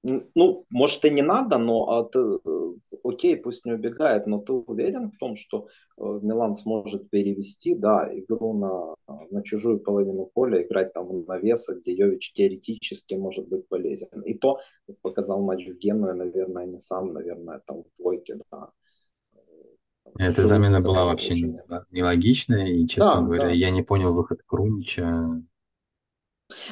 Ну, 0.04 0.64
может 0.68 1.04
и 1.04 1.10
не 1.10 1.22
надо, 1.22 1.58
но 1.58 1.88
а 1.88 2.04
ты, 2.04 2.18
э, 2.18 2.72
окей, 3.04 3.36
пусть 3.36 3.64
не 3.64 3.72
убегает, 3.72 4.26
но 4.26 4.38
ты 4.38 4.52
уверен 4.52 5.12
в 5.12 5.16
том, 5.16 5.36
что 5.36 5.68
э, 5.96 6.18
Милан 6.22 6.56
сможет 6.56 7.08
перевести, 7.08 7.76
да, 7.76 8.08
игру 8.12 8.52
на, 8.52 8.94
на 9.30 9.42
чужую 9.44 9.78
половину 9.78 10.28
поля, 10.34 10.62
играть 10.62 10.92
там 10.92 11.06
в 11.06 11.26
навеса, 11.28 11.76
где 11.76 11.92
Йович 11.92 12.32
теоретически 12.32 13.14
может 13.14 13.48
быть 13.48 13.68
полезен. 13.68 14.22
И 14.22 14.34
то, 14.34 14.58
как 14.88 14.96
показал 15.02 15.40
матч 15.40 15.68
в 15.68 15.78
Геную, 15.78 16.16
наверное, 16.16 16.66
не 16.66 16.80
сам, 16.80 17.12
наверное, 17.12 17.60
там 17.64 17.84
в 17.84 18.02
двойке, 18.02 18.38
да. 18.50 18.70
Эта 20.18 20.46
замена 20.46 20.80
была 20.80 21.04
вообще 21.04 21.34
нелогичная, 21.90 22.66
и, 22.66 22.86
честно 22.88 23.14
да, 23.14 23.20
говоря, 23.20 23.44
да. 23.44 23.50
я 23.50 23.70
не 23.70 23.82
понял 23.82 24.12
выход 24.12 24.40
Крунича 24.44 25.42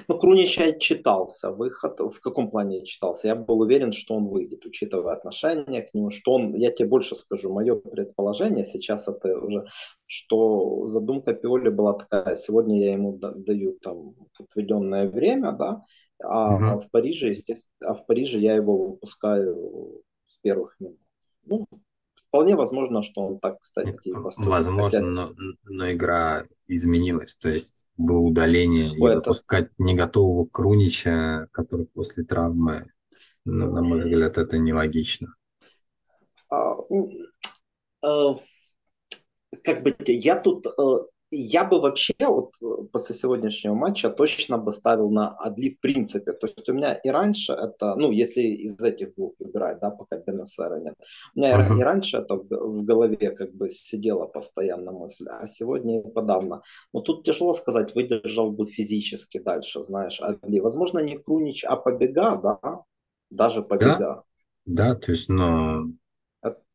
ну, 0.09 0.19
Крунича 0.19 0.73
читался 0.73 1.51
выход. 1.51 2.01
В 2.01 2.21
каком 2.21 2.51
плане 2.51 2.85
читался? 2.85 3.29
Я 3.29 3.35
был 3.35 3.61
уверен, 3.61 3.93
что 3.93 4.15
он 4.15 4.29
выйдет, 4.29 4.65
учитывая 4.67 5.15
отношение 5.15 5.83
к 5.83 5.95
нему, 5.95 6.11
что 6.11 6.33
он, 6.33 6.55
я 6.55 6.71
тебе 6.71 6.89
больше 6.89 7.15
скажу, 7.15 7.53
мое 7.53 7.77
предположение 7.77 8.65
сейчас 8.65 9.09
это 9.09 9.39
уже, 9.39 9.67
что 10.07 10.87
задумка 10.87 11.33
Пиоли 11.33 11.69
была 11.69 11.95
такая, 11.95 12.37
сегодня 12.37 12.81
я 12.81 12.93
ему 12.93 13.19
даю 13.19 13.79
там 13.81 14.15
отведенное 14.39 15.09
время, 15.09 15.53
да, 15.53 15.83
а, 16.23 16.55
угу. 16.55 16.83
в 16.83 16.91
Париже, 16.91 17.29
естественно, 17.29 17.93
а 17.93 17.95
в 17.95 18.07
Париже 18.07 18.39
я 18.39 18.55
его 18.55 18.89
выпускаю 18.89 20.03
с 20.27 20.37
первых 20.39 20.77
минут. 20.79 20.99
Ну, 21.45 21.67
Вполне 22.31 22.55
возможно, 22.55 23.03
что 23.03 23.23
он 23.23 23.41
так, 23.41 23.59
кстати, 23.59 23.89
и 24.05 24.13
поступит. 24.13 24.49
Возможно, 24.49 24.85
Хотя... 24.85 25.01
но, 25.01 25.31
но 25.65 25.91
игра 25.91 26.45
изменилась. 26.69 27.35
То 27.35 27.49
есть 27.49 27.91
было 27.97 28.19
удаление 28.19 28.95
и 28.97 29.01
выпускать 29.01 29.71
не 29.79 29.97
готового 29.97 30.47
Крунича, 30.47 31.49
который 31.51 31.87
после 31.87 32.23
травмы, 32.23 32.87
ну, 33.45 33.73
на 33.73 33.83
мой 33.83 33.99
взгляд, 33.99 34.39
это 34.39 34.59
нелогично. 34.59 35.35
А, 36.49 36.77
а, 38.03 38.37
как 39.65 39.83
бы 39.83 39.97
я 40.07 40.39
тут 40.39 40.67
э, 40.67 40.99
я 41.31 41.65
бы 41.65 41.81
вообще 41.81 42.15
вот 42.21 42.55
э, 42.61 42.85
после 42.93 43.15
сегодняшнего 43.15 43.75
матча 43.75 44.11
точно 44.11 44.59
бы 44.59 44.73
ставил 44.73 45.11
на 45.11 45.37
Адли 45.37 45.71
в 45.71 45.81
принципе. 45.81 46.33
То 46.33 46.47
есть 46.47 46.69
у 46.69 46.73
меня 46.73 46.95
и 46.95 47.09
раньше 47.09 47.53
это, 47.53 47.95
ну, 47.95 48.11
если 48.11 48.43
из 48.43 48.79
этих 48.83 49.15
двух 49.15 49.35
выбирать, 49.39 49.79
да, 49.81 49.91
пока 49.91 50.17
Бенесера 50.17 50.81
нет. 50.81 50.95
У 51.35 51.39
меня 51.39 51.53
uh-huh. 51.53 51.79
и 51.79 51.83
раньше 51.83 52.17
это 52.17 52.35
в 52.35 52.85
голове 52.85 53.31
как 53.31 53.55
бы 53.55 53.69
сидела 53.69 54.27
постоянно 54.27 54.91
мысль, 54.91 55.27
а 55.29 55.47
сегодня 55.47 56.03
подавно. 56.03 56.63
Но 56.93 57.01
тут 57.01 57.25
тяжело 57.25 57.53
сказать, 57.53 57.95
выдержал 57.95 58.51
бы 58.51 58.67
физически 58.67 59.39
дальше, 59.39 59.83
знаешь, 59.83 60.21
Адли. 60.21 60.59
Возможно, 60.59 60.99
не 60.99 61.17
Крунич, 61.17 61.65
а 61.65 61.77
побега, 61.77 62.37
да, 62.37 62.83
даже 63.31 63.63
побега. 63.63 64.25
Да, 64.67 64.95
да 64.95 64.95
то 64.97 65.13
есть, 65.13 65.29
но... 65.29 65.87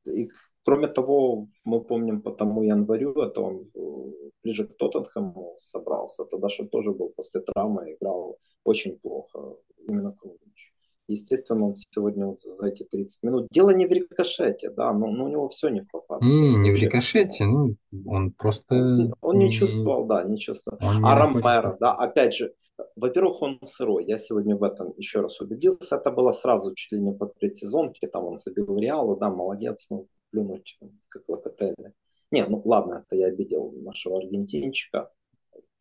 И 0.05 0.29
Кроме 0.65 0.87
того, 0.87 1.47
мы 1.63 1.81
помним 1.81 2.21
по 2.21 2.31
тому 2.31 2.63
январю, 2.63 3.13
это 3.21 3.41
он 3.41 3.69
э, 3.75 4.29
ближе 4.43 4.65
к 4.65 4.75
Тоттенхэму 4.77 5.53
собрался, 5.57 6.25
тогда 6.25 6.49
что 6.49 6.65
тоже 6.65 6.91
был 6.91 7.13
после 7.15 7.41
травмы, 7.41 7.93
играл 7.93 8.37
очень 8.63 8.97
плохо, 8.97 9.57
именно 9.87 10.11
Крунич. 10.11 10.73
Естественно, 11.07 11.67
он 11.67 11.75
сегодня 11.75 12.25
вот 12.25 12.39
за 12.39 12.67
эти 12.67 12.83
30 12.83 13.23
минут. 13.23 13.47
Дело 13.51 13.69
не 13.69 13.85
в 13.85 13.91
рикошете, 13.91 14.71
да, 14.71 14.91
но, 14.91 15.05
но 15.11 15.25
у 15.25 15.27
него 15.27 15.49
все 15.49 15.69
не 15.69 15.81
попадает. 15.81 16.23
Не, 16.23 16.55
не 16.55 16.71
в 16.71 16.75
рикошете, 16.81 17.45
ну, 17.45 17.75
он 18.07 18.31
просто... 18.31 18.75
Он, 18.75 19.13
он 19.21 19.37
не 19.37 19.51
чувствовал, 19.51 20.05
да, 20.05 20.23
не 20.23 20.39
чувствовал. 20.39 20.79
Он 20.81 21.05
а 21.05 21.15
Ромеро, 21.15 21.77
да, 21.79 21.93
опять 21.93 22.33
же, 22.33 22.55
во-первых, 22.95 23.41
он 23.41 23.59
сырой. 23.63 24.05
Я 24.05 24.17
сегодня 24.17 24.55
в 24.55 24.63
этом 24.63 24.93
еще 24.97 25.21
раз 25.21 25.39
убедился. 25.41 25.97
Это 25.97 26.11
было 26.11 26.31
сразу 26.31 26.73
чуть 26.73 26.91
ли 26.93 27.01
не 27.01 27.13
под 27.13 27.35
предсезонки. 27.35 28.07
Там 28.07 28.25
он 28.25 28.37
забил 28.37 28.77
Реалу, 28.77 29.15
да, 29.15 29.29
молодец. 29.29 29.87
Ну, 29.89 30.07
плюнуть, 30.35 30.77
как 31.09 31.23
Локотелли. 31.27 31.93
Не, 32.31 32.45
ну 32.45 32.61
ладно, 32.65 33.05
это 33.05 33.15
я 33.15 33.27
обидел 33.27 33.71
нашего 33.81 34.17
аргентинчика. 34.17 35.11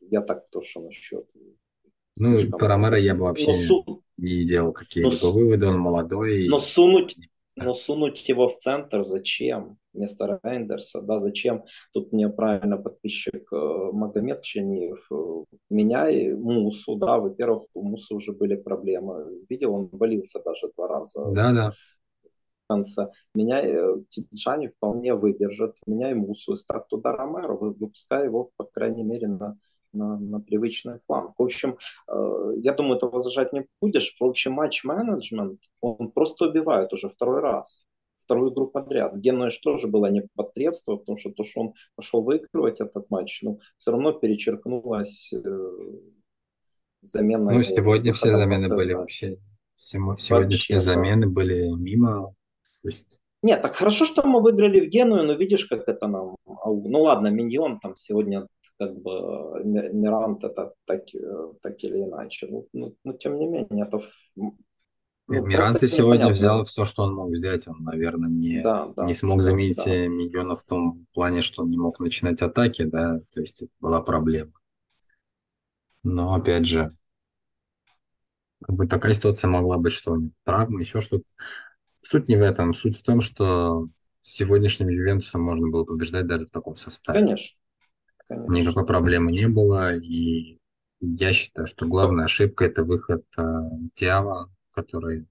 Я 0.01 0.21
так 0.21 0.49
то, 0.51 0.63
что 0.63 0.81
насчет. 0.81 1.29
Ну, 2.17 2.49
про 2.51 2.69
Ромеро 2.69 2.99
я 2.99 3.15
бы 3.15 3.23
вообще 3.23 3.55
су... 3.55 4.03
не 4.17 4.45
делал 4.45 4.73
какие-то 4.73 5.11
но, 5.23 5.33
выводы, 5.33 5.67
он 5.67 5.79
молодой. 5.79 6.47
Но 6.49 6.61
сунуть, 6.61 7.17
Но 7.57 7.75
сунуть 7.75 8.29
его 8.29 8.49
в 8.49 8.57
центр 8.57 9.03
зачем? 9.03 9.79
Вместо 9.93 10.41
Рейндерса, 10.43 11.01
да, 11.01 11.19
зачем? 11.19 11.65
Тут 11.93 12.13
мне 12.13 12.29
правильно 12.29 12.77
подписчик 12.77 13.53
э, 13.53 13.91
Магомед 13.93 14.43
Чениев. 14.43 15.07
Э, 15.11 15.45
меняй 15.71 16.35
Мусу, 16.35 16.97
да, 16.97 17.19
во-первых, 17.19 17.65
у 17.75 17.83
Мусы 17.83 18.15
уже 18.15 18.33
были 18.33 18.55
проблемы. 18.55 19.25
Видел, 19.49 19.75
он 19.75 19.87
болился 19.87 20.41
даже 20.45 20.73
два 20.77 20.89
раза. 20.89 21.25
Да, 21.33 21.53
да. 21.53 21.73
Конце. 22.75 23.11
Меняй 23.35 23.67
э, 23.67 23.97
Тиджани 24.09 24.69
вполне 24.69 25.15
выдержит. 25.15 25.77
Меняй 25.87 26.15
Мусу, 26.15 26.57
ставь 26.57 26.87
туда 26.89 27.13
Ромеро, 27.13 27.55
выпускай 27.55 28.25
его, 28.25 28.51
по 28.57 28.65
крайней 28.65 29.05
мере, 29.05 29.29
на 29.29 29.57
на, 29.95 30.19
на 30.19 30.41
привычный 30.41 30.99
фланг. 31.07 31.35
В 31.39 31.43
общем, 31.43 31.79
э, 32.09 32.53
я 32.59 32.73
думаю, 32.73 32.99
ты 32.99 33.07
возражать 33.07 33.53
не 33.53 33.67
будешь. 33.81 34.17
В 34.19 34.25
общем, 34.25 34.53
матч-менеджмент, 34.53 35.61
он 35.81 36.11
просто 36.11 36.49
убивает 36.49 36.93
уже 36.93 37.09
второй 37.09 37.41
раз. 37.41 37.85
Вторую 38.25 38.53
игру 38.53 38.67
подряд. 38.67 39.17
Гену 39.17 39.49
тоже 39.63 39.87
было 39.87 40.11
непотребство, 40.11 40.97
потому 40.97 41.17
что 41.17 41.31
то, 41.31 41.45
что 41.45 41.61
он 41.61 41.75
пошел 41.95 42.23
выигрывать 42.23 42.81
этот 42.81 43.11
матч, 43.11 43.43
ну, 43.43 43.61
все 43.77 43.91
равно 43.93 44.13
перечеркнулось 44.13 45.33
э, 45.33 45.41
замена. 47.03 47.53
Ну, 47.53 47.63
сегодня 47.63 48.13
все 48.13 48.33
замены 48.33 48.69
были 48.69 48.95
вообще. 48.95 49.39
Сегодня 49.77 50.45
вообще, 50.45 50.59
все 50.59 50.81
замены 50.81 51.29
были 51.29 51.69
мимо. 51.77 52.35
Есть 52.85 53.21
нет, 53.45 53.61
так 53.61 53.77
хорошо, 53.77 54.07
что 54.07 54.27
мы 54.27 54.41
выиграли 54.41 54.81
в 54.81 54.89
Геную, 54.89 55.23
но 55.27 55.35
видишь, 55.35 55.67
как 55.67 55.87
это 55.87 56.07
нам... 56.07 56.37
Ну 56.47 57.03
ладно, 57.03 57.29
Миньон 57.29 57.79
там 57.79 57.95
сегодня 57.95 58.49
как 58.79 58.97
бы 58.97 59.61
Мирант 59.63 60.43
это 60.45 60.73
так, 60.87 61.03
э, 61.15 61.53
так 61.61 61.85
или 61.85 62.05
иначе. 62.05 62.47
Ну, 62.51 62.67
ну, 62.73 62.97
но 63.05 63.13
тем 63.13 63.39
не 63.39 63.47
менее, 63.47 63.85
это 63.85 64.01
ну, 64.35 64.57
Мирант 65.29 65.83
и 65.83 65.89
сегодня 65.89 66.31
взял 66.31 66.65
все, 66.65 66.87
что 66.87 67.03
он 67.03 67.15
мог 67.15 67.31
взять. 67.31 67.69
Он, 67.69 67.85
наверное, 67.85 68.31
не, 68.31 68.63
да, 68.63 68.87
да, 68.97 69.05
не 69.05 69.13
смог 69.13 69.43
заменить 69.43 69.83
да. 69.85 70.07
Миллиона 70.07 70.57
в 70.57 70.65
том 70.65 71.07
плане, 71.13 71.43
что 71.43 71.65
он 71.65 71.71
не 71.71 71.77
мог 71.77 72.01
начинать 72.01 72.41
атаки, 72.41 72.85
да, 72.85 73.21
то 73.31 73.41
есть 73.43 73.61
это 73.61 73.73
была 73.79 74.01
проблема. 74.01 74.53
Но 76.03 76.35
опять 76.35 76.65
же, 76.65 76.97
как 78.63 78.75
бы 78.75 78.87
такая 78.87 79.13
ситуация 79.13 79.49
могла 79.49 79.77
быть, 79.77 79.93
что 79.93 80.17
травма, 80.45 80.81
еще 80.81 81.03
что-то. 81.03 81.25
Суть 82.05 82.29
не 82.29 82.37
в 82.37 82.43
этом. 82.43 82.75
Суть 82.75 82.97
в 82.99 83.03
том, 83.03 83.21
что 83.21 83.89
с 84.21 84.37
сегодняшним 84.37 84.89
Ювентусом 84.89 85.43
можно 85.43 85.69
было 85.69 85.85
побеждать 85.85 86.27
даже 86.27 86.47
в 86.47 86.51
таком 86.51 86.77
составе. 86.77 87.21
Конечно. 87.21 87.57
Конечно. 88.29 88.53
Никакой 88.53 88.87
проблемы 88.87 89.33
не 89.33 89.49
было. 89.49 89.95
И 89.97 90.59
я 91.01 91.33
считаю, 91.33 91.67
что 91.67 91.87
главная 91.87 92.27
ошибка– 92.27 92.65
это 92.67 92.85
выход 92.85 93.25
э, 93.37 93.43
Тиава, 93.95 94.51
который 94.71 95.27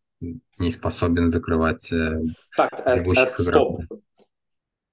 не 0.60 0.72
способен 0.72 1.32
закрывать 1.32 1.92
э, 1.92 2.22
так, 2.56 2.98
бегущих 2.98 3.40
это, 3.40 3.44
игроков. 3.44 3.84
Стоп. 3.86 4.02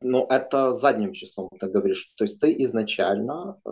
Ну, 0.02 0.26
это 0.26 0.72
задним 0.72 1.12
числом 1.12 1.50
ты 1.58 1.68
говоришь. 1.68 2.12
То 2.16 2.24
есть 2.24 2.40
ты 2.40 2.62
изначально 2.62 3.60
э, 3.66 3.70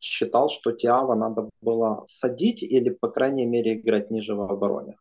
считал, 0.00 0.48
что 0.48 0.72
Тиава 0.72 1.14
надо 1.14 1.50
было 1.60 2.04
садить 2.06 2.62
или, 2.62 2.90
по 2.90 3.08
крайней 3.08 3.46
мере, 3.46 3.78
играть 3.78 4.10
ниже 4.10 4.34
в 4.34 4.40
обороне? 4.40 4.96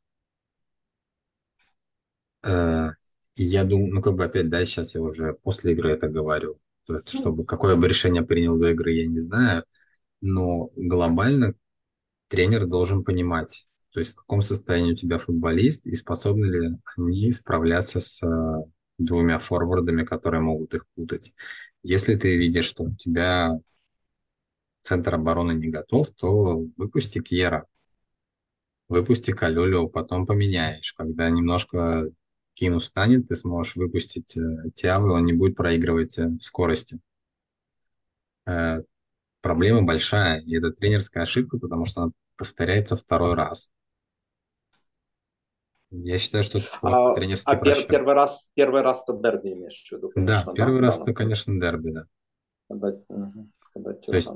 Э, 2.44 2.92
я 3.36 3.64
думаю, 3.64 3.94
ну, 3.94 4.02
как 4.02 4.16
бы 4.16 4.24
опять, 4.24 4.50
да, 4.50 4.66
сейчас 4.66 4.96
я 4.96 5.02
уже 5.02 5.34
после 5.34 5.74
игры 5.74 5.92
это 5.92 6.08
говорю 6.08 6.60
чтобы 7.06 7.46
какое 7.46 7.76
бы 7.76 7.88
решение 7.88 8.24
принял 8.24 8.60
до 8.60 8.72
игры, 8.72 8.92
я 8.92 9.08
не 9.08 9.20
знаю. 9.20 9.64
Но 10.22 10.70
глобально 10.76 11.54
тренер 12.28 12.66
должен 12.68 13.04
понимать, 13.04 13.68
то 13.92 14.00
есть 14.00 14.14
в 14.14 14.16
каком 14.16 14.42
состоянии 14.42 14.94
у 14.94 14.96
тебя 14.96 15.20
футболист 15.20 15.86
и 15.86 15.96
способны 15.96 16.46
ли 16.46 16.70
они 16.98 17.32
справляться 17.34 18.00
с 18.00 18.24
э, 18.24 18.64
двумя 18.98 19.40
форвардами, 19.40 20.04
которые 20.04 20.42
могут 20.42 20.74
их 20.74 20.88
путать. 20.96 21.34
Если 21.84 22.16
ты 22.16 22.38
видишь, 22.38 22.66
что 22.66 22.84
у 22.84 22.96
тебя 22.96 23.52
центр 24.82 25.16
обороны 25.16 25.54
не 25.54 25.68
готов, 25.68 26.10
то 26.12 26.66
выпусти 26.78 27.20
Кьера, 27.20 27.68
выпусти 28.88 29.32
Калюлю, 29.32 29.88
потом 29.90 30.26
поменяешь. 30.26 30.94
Когда 30.94 31.30
немножко 31.30 32.10
Кин 32.54 32.76
устанет, 32.76 33.28
ты 33.28 33.36
сможешь 33.36 33.76
выпустить 33.76 34.38
э, 34.38 34.70
Тиавы, 34.76 35.12
он 35.14 35.26
не 35.26 35.34
будет 35.34 35.56
проигрывать 35.56 36.18
э, 36.20 36.28
в 36.28 36.42
скорости. 36.42 37.00
Э, 38.46 38.84
проблема 39.42 39.84
большая, 39.84 40.40
и 40.42 40.56
это 40.56 40.72
тренерская 40.72 41.24
ошибка, 41.24 41.58
потому 41.58 41.86
что 41.86 42.04
она 42.04 42.12
повторяется 42.38 42.96
второй 42.96 43.34
раз. 43.34 43.72
Я 45.96 46.18
считаю, 46.18 46.44
что 46.44 46.58
это 46.58 46.68
а, 46.82 47.14
тренерский 47.14 47.54
а 47.54 47.56
пер, 47.56 47.86
первый 47.88 48.16
раз, 48.16 48.50
первый 48.56 48.82
раз 48.82 49.04
это 49.08 49.16
дерби 49.16 49.54
имеешь 49.54 49.88
в 49.88 49.92
виду? 49.92 50.10
Конечно, 50.10 50.46
да, 50.46 50.54
первый 50.54 50.80
да, 50.80 50.88
раз 50.88 51.00
это, 51.00 51.14
конечно, 51.14 51.60
дерби, 51.60 51.92
да. 51.92 52.06
Когда, 52.68 52.88
угу, 53.08 53.50
когда 53.74 53.94
То 53.94 54.16
есть, 54.16 54.30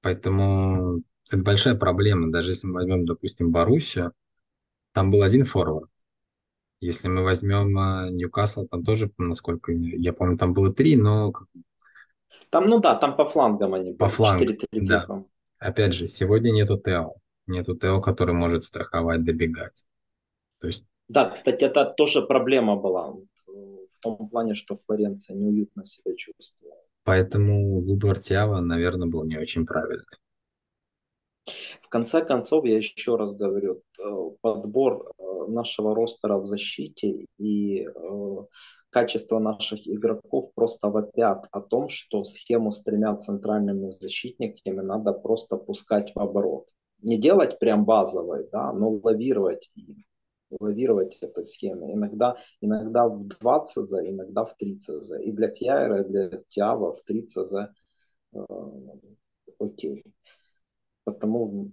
поэтому 0.00 1.02
это 1.30 1.42
большая 1.42 1.76
проблема. 1.76 2.32
Даже 2.32 2.50
если 2.50 2.66
мы 2.66 2.74
возьмем, 2.74 3.06
допустим, 3.06 3.52
Боруссию, 3.52 4.12
там 4.92 5.12
был 5.12 5.22
один 5.22 5.44
форвард, 5.44 5.90
если 6.80 7.08
мы 7.08 7.22
возьмем 7.22 7.76
а, 7.78 8.08
Ньюкасл, 8.10 8.66
там 8.66 8.84
тоже, 8.84 9.10
насколько 9.18 9.72
я 9.72 10.12
помню, 10.12 10.36
там 10.36 10.52
было 10.54 10.72
три, 10.72 10.96
но... 10.96 11.32
Там, 12.50 12.66
ну 12.66 12.78
да, 12.80 12.94
там 12.94 13.16
по 13.16 13.24
флангам 13.24 13.74
они 13.74 13.94
По 13.94 14.08
флангам, 14.08 14.56
да. 14.72 15.24
Опять 15.58 15.94
же, 15.94 16.06
сегодня 16.06 16.50
нету 16.50 16.78
Тео. 16.78 17.14
Нету 17.46 17.76
Тео, 17.76 18.00
который 18.00 18.34
может 18.34 18.64
страховать, 18.64 19.24
добегать. 19.24 19.86
То 20.60 20.68
есть... 20.68 20.84
Да, 21.08 21.30
кстати, 21.30 21.64
это 21.64 21.84
тоже 21.84 22.22
проблема 22.22 22.76
была. 22.76 23.12
В 23.46 23.98
том 24.00 24.28
плане, 24.28 24.54
что 24.54 24.76
Флоренция 24.76 25.36
неуютно 25.36 25.84
себя 25.84 26.14
чувствовала. 26.16 26.76
Поэтому 27.04 27.82
выбор 27.82 28.18
Тиава, 28.18 28.60
наверное, 28.60 29.08
был 29.08 29.24
не 29.24 29.38
очень 29.38 29.66
правильный. 29.66 30.04
В 31.82 31.88
конце 31.88 32.24
концов, 32.24 32.64
я 32.64 32.78
еще 32.78 33.16
раз 33.16 33.36
говорю, 33.36 33.82
э, 33.98 34.30
подбор 34.40 35.12
э, 35.18 35.46
нашего 35.48 35.94
ростера 35.94 36.38
в 36.38 36.46
защите 36.46 37.26
и 37.38 37.86
э, 37.86 38.36
качество 38.90 39.38
наших 39.38 39.86
игроков 39.86 40.52
просто 40.54 40.88
вопят 40.88 41.46
о 41.52 41.60
том, 41.60 41.88
что 41.88 42.24
схему 42.24 42.70
с 42.70 42.82
тремя 42.82 43.16
центральными 43.16 43.90
защитниками 43.90 44.80
надо 44.80 45.12
просто 45.12 45.56
пускать 45.56 46.12
в 46.14 46.20
оборот. 46.20 46.68
Не 47.02 47.18
делать 47.18 47.58
прям 47.58 47.84
базовой, 47.84 48.48
да, 48.50 48.72
но 48.72 48.90
лавировать 48.90 49.70
лавировать 50.60 51.18
этой 51.20 51.44
схеме. 51.44 51.92
Иногда, 51.92 52.36
иногда 52.60 53.08
в 53.08 53.26
2 53.26 53.66
ЦЗ, 53.66 53.94
иногда 54.04 54.44
в 54.44 54.56
3 54.56 54.78
ЦЗ. 54.78 55.12
И 55.20 55.32
для 55.32 55.48
Кьяра, 55.48 56.02
и 56.02 56.08
для 56.08 56.42
Тиава 56.46 56.94
в 56.94 57.02
3 57.02 57.26
ЦЗ 57.26 57.54
э, 58.34 58.38
окей. 59.58 60.04
Потому, 61.04 61.72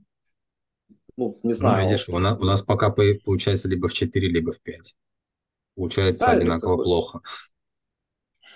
ну, 1.17 1.39
не 1.43 1.49
ну, 1.49 1.53
знаю. 1.53 1.83
Ну, 1.83 1.89
видишь, 1.89 2.09
у 2.09 2.19
нас, 2.19 2.39
у 2.39 2.45
нас 2.45 2.61
пока 2.61 2.89
получается 2.91 3.67
либо 3.67 3.87
в 3.87 3.93
4, 3.93 4.27
либо 4.27 4.51
в 4.51 4.61
5. 4.61 4.95
Получается 5.75 6.25
да, 6.25 6.31
одинаково 6.33 6.81
плохо. 6.81 7.21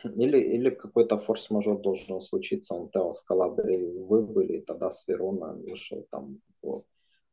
Или, 0.04 0.38
или 0.40 0.70
какой-то 0.70 1.18
форс-мажор 1.18 1.82
должен 1.82 2.22
случиться. 2.22 2.76
Он 2.76 2.90
Тео 2.90 3.12
с 3.12 3.22
Калабри 3.22 3.98
выбыли, 3.98 4.60
тогда 4.62 4.92
с 4.92 5.08
Верона 5.08 5.54
вышел 5.54 6.06
там 6.12 6.40
в, 6.62 6.84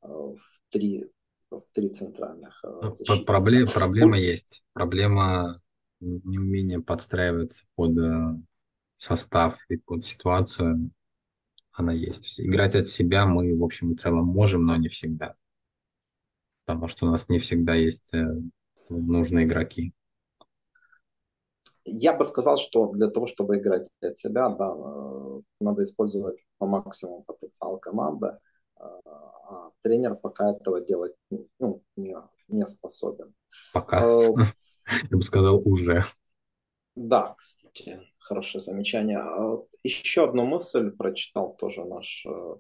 э, 0.03 0.09
в 0.09 0.41
три 0.71 1.11
в 1.51 1.65
три 1.73 1.91
центральных 1.91 2.65
э, 2.65 2.91
ну, 3.09 3.25
Проблем, 3.25 3.67
проблема 3.69 4.19
есть. 4.19 4.65
Проблема 4.73 5.61
неумения 6.01 6.81
подстраиваться 6.81 7.65
под 7.75 7.99
э, 7.99 8.39
состав 8.97 9.59
и 9.69 9.77
под 9.77 10.05
ситуацию 10.05 10.91
она 11.73 11.93
есть. 11.93 12.41
Играть 12.41 12.75
от 12.77 12.89
себя 12.89 13.27
мы, 13.27 13.57
в 13.59 13.65
общем 13.65 13.93
и 13.93 13.97
целом, 13.97 14.27
можем, 14.27 14.67
но 14.67 14.77
не 14.77 14.89
всегда. 14.89 15.35
Потому 16.65 16.89
что 16.89 17.07
у 17.07 17.11
нас 17.11 17.29
не 17.29 17.39
всегда 17.39 17.75
есть 17.75 18.15
э, 18.15 18.25
нужные 18.89 19.47
игроки. 19.47 19.93
Я 21.85 22.13
бы 22.13 22.25
сказал, 22.25 22.59
что 22.59 22.93
для 22.93 23.09
того, 23.09 23.27
чтобы 23.27 23.59
играть 23.59 23.91
от 24.01 24.17
себя, 24.17 24.49
да, 24.51 24.73
э, 24.73 25.41
надо 25.61 25.83
использовать 25.83 26.39
по 26.59 26.67
максимуму 26.67 27.25
потенциал 27.25 27.79
команды, 27.79 28.27
э, 28.27 28.83
а 29.05 29.71
тренер 29.83 30.15
пока 30.15 30.53
этого 30.53 30.81
делать 30.81 31.15
ну, 31.59 31.83
не, 31.97 32.17
не 32.49 32.67
способен. 32.67 33.35
Пока. 33.73 34.01
Я 35.11 35.17
бы 35.17 35.23
сказал, 35.23 35.61
уже. 35.65 36.05
Да, 36.95 37.35
кстати, 37.37 38.01
хорошее 38.33 38.63
замечание. 38.63 39.19
А 39.19 39.59
еще 39.85 40.25
одну 40.25 40.47
мысль 40.47 40.91
прочитал 40.91 41.55
тоже 41.57 41.85
наш 41.85 42.25
э, 42.27 42.55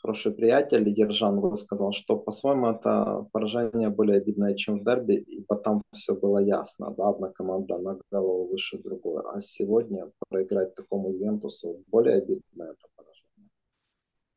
хороший 0.00 0.32
приятель 0.32 0.88
Ержан 0.88 1.40
высказал, 1.40 1.92
что 1.92 2.16
по-своему 2.16 2.68
это 2.68 3.26
поражение 3.32 3.90
более 3.90 4.16
обидное, 4.16 4.54
чем 4.54 4.80
в 4.80 4.84
дерби, 4.84 5.14
ибо 5.14 5.56
там 5.56 5.82
все 5.92 6.14
было 6.14 6.38
ясно, 6.38 6.94
да, 6.96 7.10
одна 7.10 7.28
команда 7.28 7.78
на 7.78 7.98
голову 8.10 8.48
выше 8.48 8.78
другой, 8.78 9.22
а 9.34 9.40
сегодня 9.40 10.10
проиграть 10.30 10.74
такому 10.74 11.12
Ювентусу 11.12 11.84
более 11.88 12.16
обидное 12.16 12.70
это 12.70 12.88
поражение. 12.96 13.50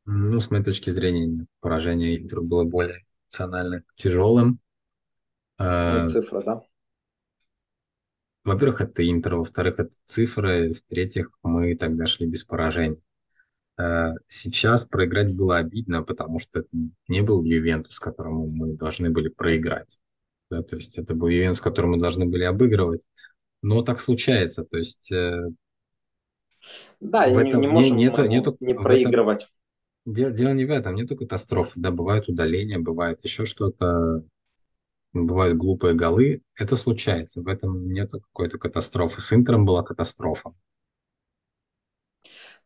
Ну, 0.04 0.40
с 0.40 0.50
моей 0.50 0.64
точки 0.64 0.90
зрения, 0.90 1.46
поражение 1.60 2.20
было 2.42 2.64
более 2.64 3.04
эмоционально 3.30 3.84
тяжелым, 3.94 4.60
Не 5.58 6.04
Э, 6.04 6.08
цифра, 6.08 6.42
да? 6.42 6.62
Во-первых, 8.46 8.82
это 8.82 9.08
Интер, 9.10 9.36
во-вторых, 9.36 9.80
это 9.80 9.92
цифры, 10.06 10.72
в-третьих, 10.74 11.30
мы 11.44 11.76
тогда 11.76 12.06
шли 12.06 12.26
без 12.28 12.44
поражений. 12.44 13.02
Э, 13.78 14.12
Сейчас 14.28 14.86
проиграть 14.86 15.34
было 15.34 15.58
обидно, 15.58 16.02
потому 16.02 16.40
что 16.40 16.60
это 16.60 16.68
не 17.08 17.22
был 17.22 17.44
Ювентус, 17.44 18.00
которому 18.00 18.48
мы 18.48 18.74
должны 18.76 19.10
были 19.10 19.28
проиграть. 19.28 19.98
Да, 20.50 20.62
то 20.62 20.76
есть 20.76 20.98
это 20.98 21.14
был 21.14 21.28
Ювентус, 21.28 21.60
который 21.60 21.86
мы 21.88 21.98
должны 22.00 22.26
были 22.26 22.44
обыгрывать. 22.44 23.06
Но 23.62 23.82
так 23.82 24.00
случается. 24.00 24.64
То 24.64 24.78
есть 24.78 25.12
э, 25.12 25.50
Да, 27.00 27.26
в 27.26 27.36
не, 27.36 27.42
не 27.42 27.50
этом 27.50 27.60
не, 27.60 27.68
можем 27.68 27.96
нету, 27.96 28.24
нету 28.26 28.56
не 28.60 28.74
в 28.74 28.90
этом 28.90 29.14
проигрывать. 29.14 29.48
дело, 30.06 30.30
дело 30.32 30.52
не 30.54 30.64
в 30.66 30.70
этом, 30.70 30.94
нету 30.96 31.16
катастрофы. 31.16 31.72
Да, 31.80 31.90
бывают 31.90 32.28
удаления, 32.28 32.78
бывает 32.78 33.24
еще 33.24 33.46
что-то, 33.46 34.24
бывают 35.24 35.56
глупые 35.56 35.94
голы. 35.94 36.42
Это 36.56 36.76
случается. 36.76 37.42
В 37.42 37.48
этом 37.48 37.88
нету 37.88 38.20
какой-то 38.20 38.58
катастрофы. 38.58 39.20
С 39.20 39.32
Интером 39.32 39.64
была 39.64 39.82
катастрофа. 39.82 40.54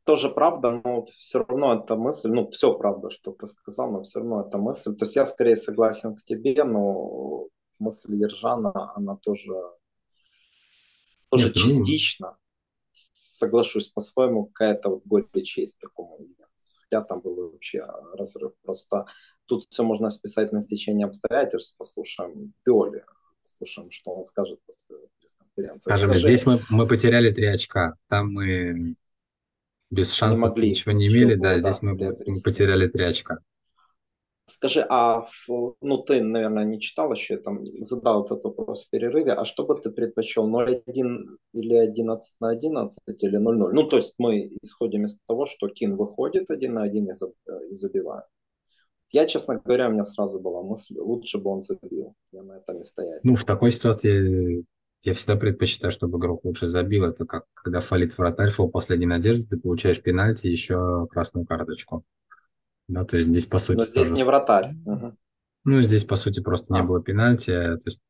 Тоже 0.05 0.31
правда, 0.31 0.81
но 0.83 1.05
все 1.05 1.45
равно 1.45 1.75
эта 1.75 1.95
мысль, 1.95 2.31
ну, 2.31 2.49
все 2.49 2.75
правда, 2.75 3.11
что 3.11 3.33
ты 3.33 3.47
сказал, 3.47 3.93
но 3.93 4.03
все 4.03 4.21
равно 4.21 4.47
эта 4.47 4.59
мысль. 4.59 4.97
То 4.97 5.05
есть 5.05 5.15
я 5.15 5.27
скорее 5.27 5.57
согласен 5.57 6.17
к 6.17 6.25
тебе, 6.25 6.65
но 6.65 7.49
мысль 7.79 8.17
Ержана, 8.17 8.73
она 8.97 9.17
тоже, 9.17 9.53
тоже 11.29 11.49
Нет, 11.49 11.57
ну, 11.57 11.63
частично, 11.63 12.39
соглашусь 12.93 13.89
по-своему, 13.89 14.47
какая-то 14.47 14.89
вот 14.89 15.03
горечь 15.05 15.59
есть 15.59 15.79
такому 15.79 16.19
Хотя 16.91 17.05
там 17.05 17.21
был 17.21 17.51
вообще 17.53 17.87
разрыв. 18.15 18.53
Просто 18.63 19.07
тут 19.47 19.65
все 19.69 19.83
можно 19.83 20.11
списать 20.11 20.53
на 20.53 20.61
стечение 20.61 21.07
обстоятельств. 21.07 21.77
Послушаем 21.79 22.53
Пиоли, 22.65 23.05
послушаем, 23.43 23.91
что 23.91 24.13
он 24.13 24.25
скажет 24.25 24.59
после 24.67 24.97
пресс-конференции. 25.21 25.91
скажем, 25.91 26.09
Скажи, 26.09 26.27
здесь 26.27 26.47
мы, 26.47 26.61
мы 26.69 26.87
потеряли 26.87 27.31
три 27.31 27.47
очка. 27.47 27.95
Там 28.09 28.33
мы 28.33 28.97
без 29.91 30.09
не 30.11 30.15
шансов 30.15 30.49
могли 30.49 30.71
ничего 30.71 30.93
не 30.93 31.09
имели, 31.09 31.35
ничего, 31.35 31.43
да, 31.43 31.59
здесь 31.59 31.81
да, 31.81 31.87
мы, 31.87 31.93
мы 31.93 31.99
приобрести. 31.99 32.43
потеряли 32.43 32.87
три 32.89 33.05
очка. 33.05 33.39
Скажи, 34.51 34.85
а 34.89 35.29
ну 35.49 35.99
ты, 35.99 36.23
наверное, 36.23 36.65
не 36.65 36.81
читал 36.81 37.13
еще, 37.13 37.35
я 37.35 37.41
там 37.41 37.65
задал 37.81 38.25
этот 38.25 38.45
вопрос 38.45 38.87
в 38.87 38.91
перерыве, 38.91 39.33
а 39.33 39.45
что 39.45 39.65
бы 39.65 39.81
ты 39.81 39.91
предпочел, 39.91 40.47
0-1 40.47 41.37
или 41.53 41.75
11 41.77 42.37
на 42.41 42.51
11 42.51 43.01
или 43.23 43.39
0-0? 43.39 43.73
Ну, 43.73 43.85
то 43.89 43.97
есть 43.97 44.15
мы 44.19 44.51
исходим 44.63 45.05
из 45.05 45.19
того, 45.27 45.47
что 45.47 45.69
Кин 45.69 45.97
выходит 45.97 46.51
один 46.51 46.75
на 46.75 46.83
один 46.83 47.09
и, 47.09 47.13
заб- 47.13 47.35
и 47.71 47.75
забивает. 47.75 48.25
Я, 49.13 49.27
честно 49.27 49.57
говоря, 49.57 49.89
у 49.89 49.93
меня 49.93 50.05
сразу 50.05 50.39
была 50.39 50.63
мысль, 50.63 50.97
лучше 50.99 51.39
бы 51.39 51.51
он 51.51 51.63
забил. 51.63 52.15
Я 52.33 52.43
на 52.43 52.59
этом 52.59 52.81
и 52.81 52.85
стоять 52.85 53.25
Ну, 53.25 53.33
не 53.33 53.37
в 53.37 53.45
такой 53.45 53.73
ситуации 53.73 54.65
я 55.03 55.15
всегда 55.15 55.37
предпочитаю, 55.37 55.91
чтобы 55.93 56.19
игрок 56.19 56.45
лучше 56.45 56.69
забил. 56.69 57.05
Это 57.05 57.25
как 57.25 57.47
когда 57.55 57.81
фалит 57.81 58.17
вратарь, 58.19 58.51
фол 58.51 58.71
последней 58.71 59.07
надежды, 59.07 59.47
ты 59.47 59.59
получаешь 59.59 60.03
пенальти 60.03 60.47
и 60.47 60.53
еще 60.53 61.07
красную 61.11 61.47
карточку. 61.47 62.05
Да, 62.91 63.05
то 63.05 63.17
есть 63.17 63.29
здесь, 63.29 63.47
по 63.47 63.55
Но 63.55 63.61
сути, 63.61 63.85
здесь 63.85 63.95
тоже... 63.95 64.15
не 64.17 64.25
вратарь. 64.25 64.73
Мгм. 64.85 65.17
Ну, 65.65 65.83
здесь, 65.83 66.05
по 66.05 66.17
сути, 66.17 66.41
просто 66.41 66.75
не 66.75 66.83
было 66.83 67.01
пенальти. 67.01 67.51
э, 67.51 67.77
То 67.77 67.83
есть, 67.87 68.01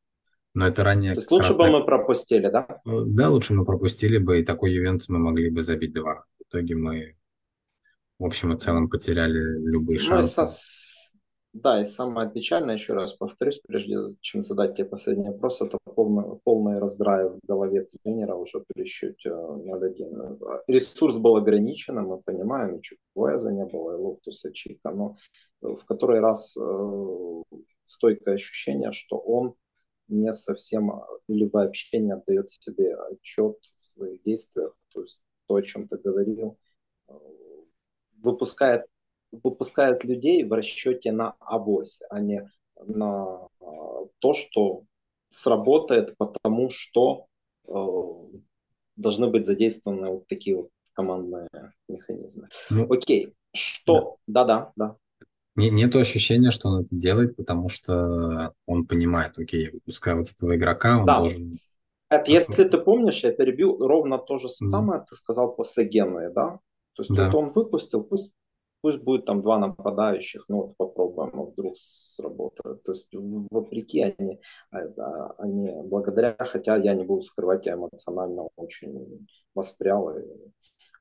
но 0.54 0.66
это 0.66 0.82
ранее 0.84 1.14
то 1.14 1.20
есть 1.20 1.30
лучше 1.30 1.52
бы 1.52 1.64
так... 1.64 1.72
мы 1.72 1.84
пропустили, 1.84 2.48
да? 2.48 2.66
э, 2.86 2.90
Да, 3.14 3.28
лучше 3.28 3.52
мы 3.52 3.64
пропустили 3.66 4.16
бы, 4.18 4.40
и 4.40 4.44
такой 4.44 4.72
Ювентус 4.72 5.08
мы 5.10 5.18
могли 5.18 5.50
бы 5.50 5.62
забить 5.62 5.92
два. 5.92 6.24
В 6.38 6.42
итоге 6.48 6.76
мы, 6.76 7.16
в 8.18 8.24
общем 8.24 8.54
и 8.54 8.58
целом, 8.58 8.88
потеряли 8.88 9.38
любые 9.38 9.98
Ну 9.98 10.22
со- 10.22 10.46
шансы. 10.46 10.46
с- 10.46 10.99
да, 11.52 11.80
и 11.80 11.84
самое 11.84 12.30
печальное, 12.30 12.76
еще 12.76 12.94
раз 12.94 13.14
повторюсь, 13.14 13.60
прежде 13.66 13.96
чем 14.20 14.42
задать 14.44 14.76
тебе 14.76 14.88
последний 14.88 15.28
вопрос, 15.28 15.60
это 15.60 15.78
полный, 15.96 16.38
полный 16.44 16.78
раздрай 16.78 17.28
в 17.28 17.40
голове 17.42 17.86
тренера 17.86 18.36
уже 18.36 18.60
при 18.68 18.84
счете 18.84 19.30
0-1. 19.30 20.62
Ресурс 20.68 21.18
был 21.18 21.36
ограничен, 21.36 21.96
мы 21.96 22.22
понимаем, 22.22 22.76
и 22.76 22.82
Чуквеза 22.82 23.50
не 23.52 23.66
было, 23.66 23.92
и 23.92 24.00
Лофтуса 24.00 24.52
Чика, 24.52 24.90
но 24.90 25.16
в 25.60 25.84
который 25.86 26.20
раз 26.20 26.56
э, 26.56 27.42
стойкое 27.82 28.36
ощущение, 28.36 28.92
что 28.92 29.18
он 29.18 29.54
не 30.06 30.32
совсем 30.32 30.92
или 31.26 31.48
вообще 31.52 31.98
не 31.98 32.12
отдает 32.12 32.50
себе 32.50 32.94
отчет 32.94 33.56
в 33.76 33.84
своих 33.84 34.22
действиях, 34.22 34.76
то 34.92 35.00
есть 35.00 35.22
то, 35.46 35.56
о 35.56 35.62
чем 35.62 35.88
ты 35.88 35.96
говорил, 35.98 36.58
э, 37.08 37.12
выпускает 38.22 38.86
выпускают 39.32 40.04
людей 40.04 40.44
в 40.44 40.52
расчете 40.52 41.12
на 41.12 41.34
авось, 41.40 42.02
а 42.10 42.20
не 42.20 42.50
на 42.84 43.48
э, 43.60 43.64
то, 44.18 44.34
что 44.34 44.84
сработает, 45.30 46.16
потому 46.16 46.70
что 46.70 47.26
э, 47.66 47.72
должны 48.96 49.28
быть 49.28 49.46
задействованы 49.46 50.08
вот 50.08 50.26
такие 50.26 50.56
вот 50.56 50.70
командные 50.92 51.48
механизмы. 51.88 52.48
Ну, 52.70 52.90
Окей, 52.92 53.34
что... 53.54 54.16
Да-да, 54.26 54.72
да. 54.76 54.96
Не, 55.56 55.70
нету 55.70 55.98
ощущения, 55.98 56.50
что 56.50 56.68
он 56.68 56.82
это 56.82 56.94
делает, 56.94 57.36
потому 57.36 57.68
что 57.68 58.54
он 58.66 58.86
понимает, 58.86 59.36
окей, 59.36 59.64
я 59.64 59.70
выпускаю 59.72 60.18
вот 60.18 60.30
этого 60.30 60.56
игрока, 60.56 60.98
он 61.00 61.06
Да, 61.06 61.18
должен... 61.18 61.58
это 62.08 62.30
если 62.30 62.64
ты 62.64 62.78
помнишь, 62.78 63.22
я 63.24 63.32
перебью 63.32 63.76
ровно 63.76 64.18
то 64.18 64.38
же 64.38 64.48
самое, 64.48 65.04
ты 65.08 65.14
сказал 65.16 65.54
после 65.54 65.84
Генуи, 65.84 66.32
да? 66.32 66.60
То 66.94 67.02
есть 67.02 67.12
Да. 67.14 67.30
он 67.34 67.50
выпустил, 67.50 68.04
пусть 68.04 68.32
пусть 68.80 68.98
будет 69.00 69.24
там 69.24 69.42
два 69.42 69.58
нападающих, 69.58 70.44
ну 70.48 70.62
вот 70.62 70.76
попробуем, 70.76 71.40
а 71.40 71.44
вдруг 71.44 71.76
сработает. 71.76 72.82
То 72.82 72.92
есть 72.92 73.08
вопреки 73.50 74.02
они, 74.02 74.40
а, 74.70 75.34
они 75.38 75.70
благодаря, 75.84 76.36
хотя 76.38 76.76
я 76.76 76.94
не 76.94 77.04
буду 77.04 77.22
скрывать, 77.22 77.66
я 77.66 77.74
эмоционально 77.74 78.48
очень 78.56 79.26
воспрял 79.54 80.10
и 80.16 80.22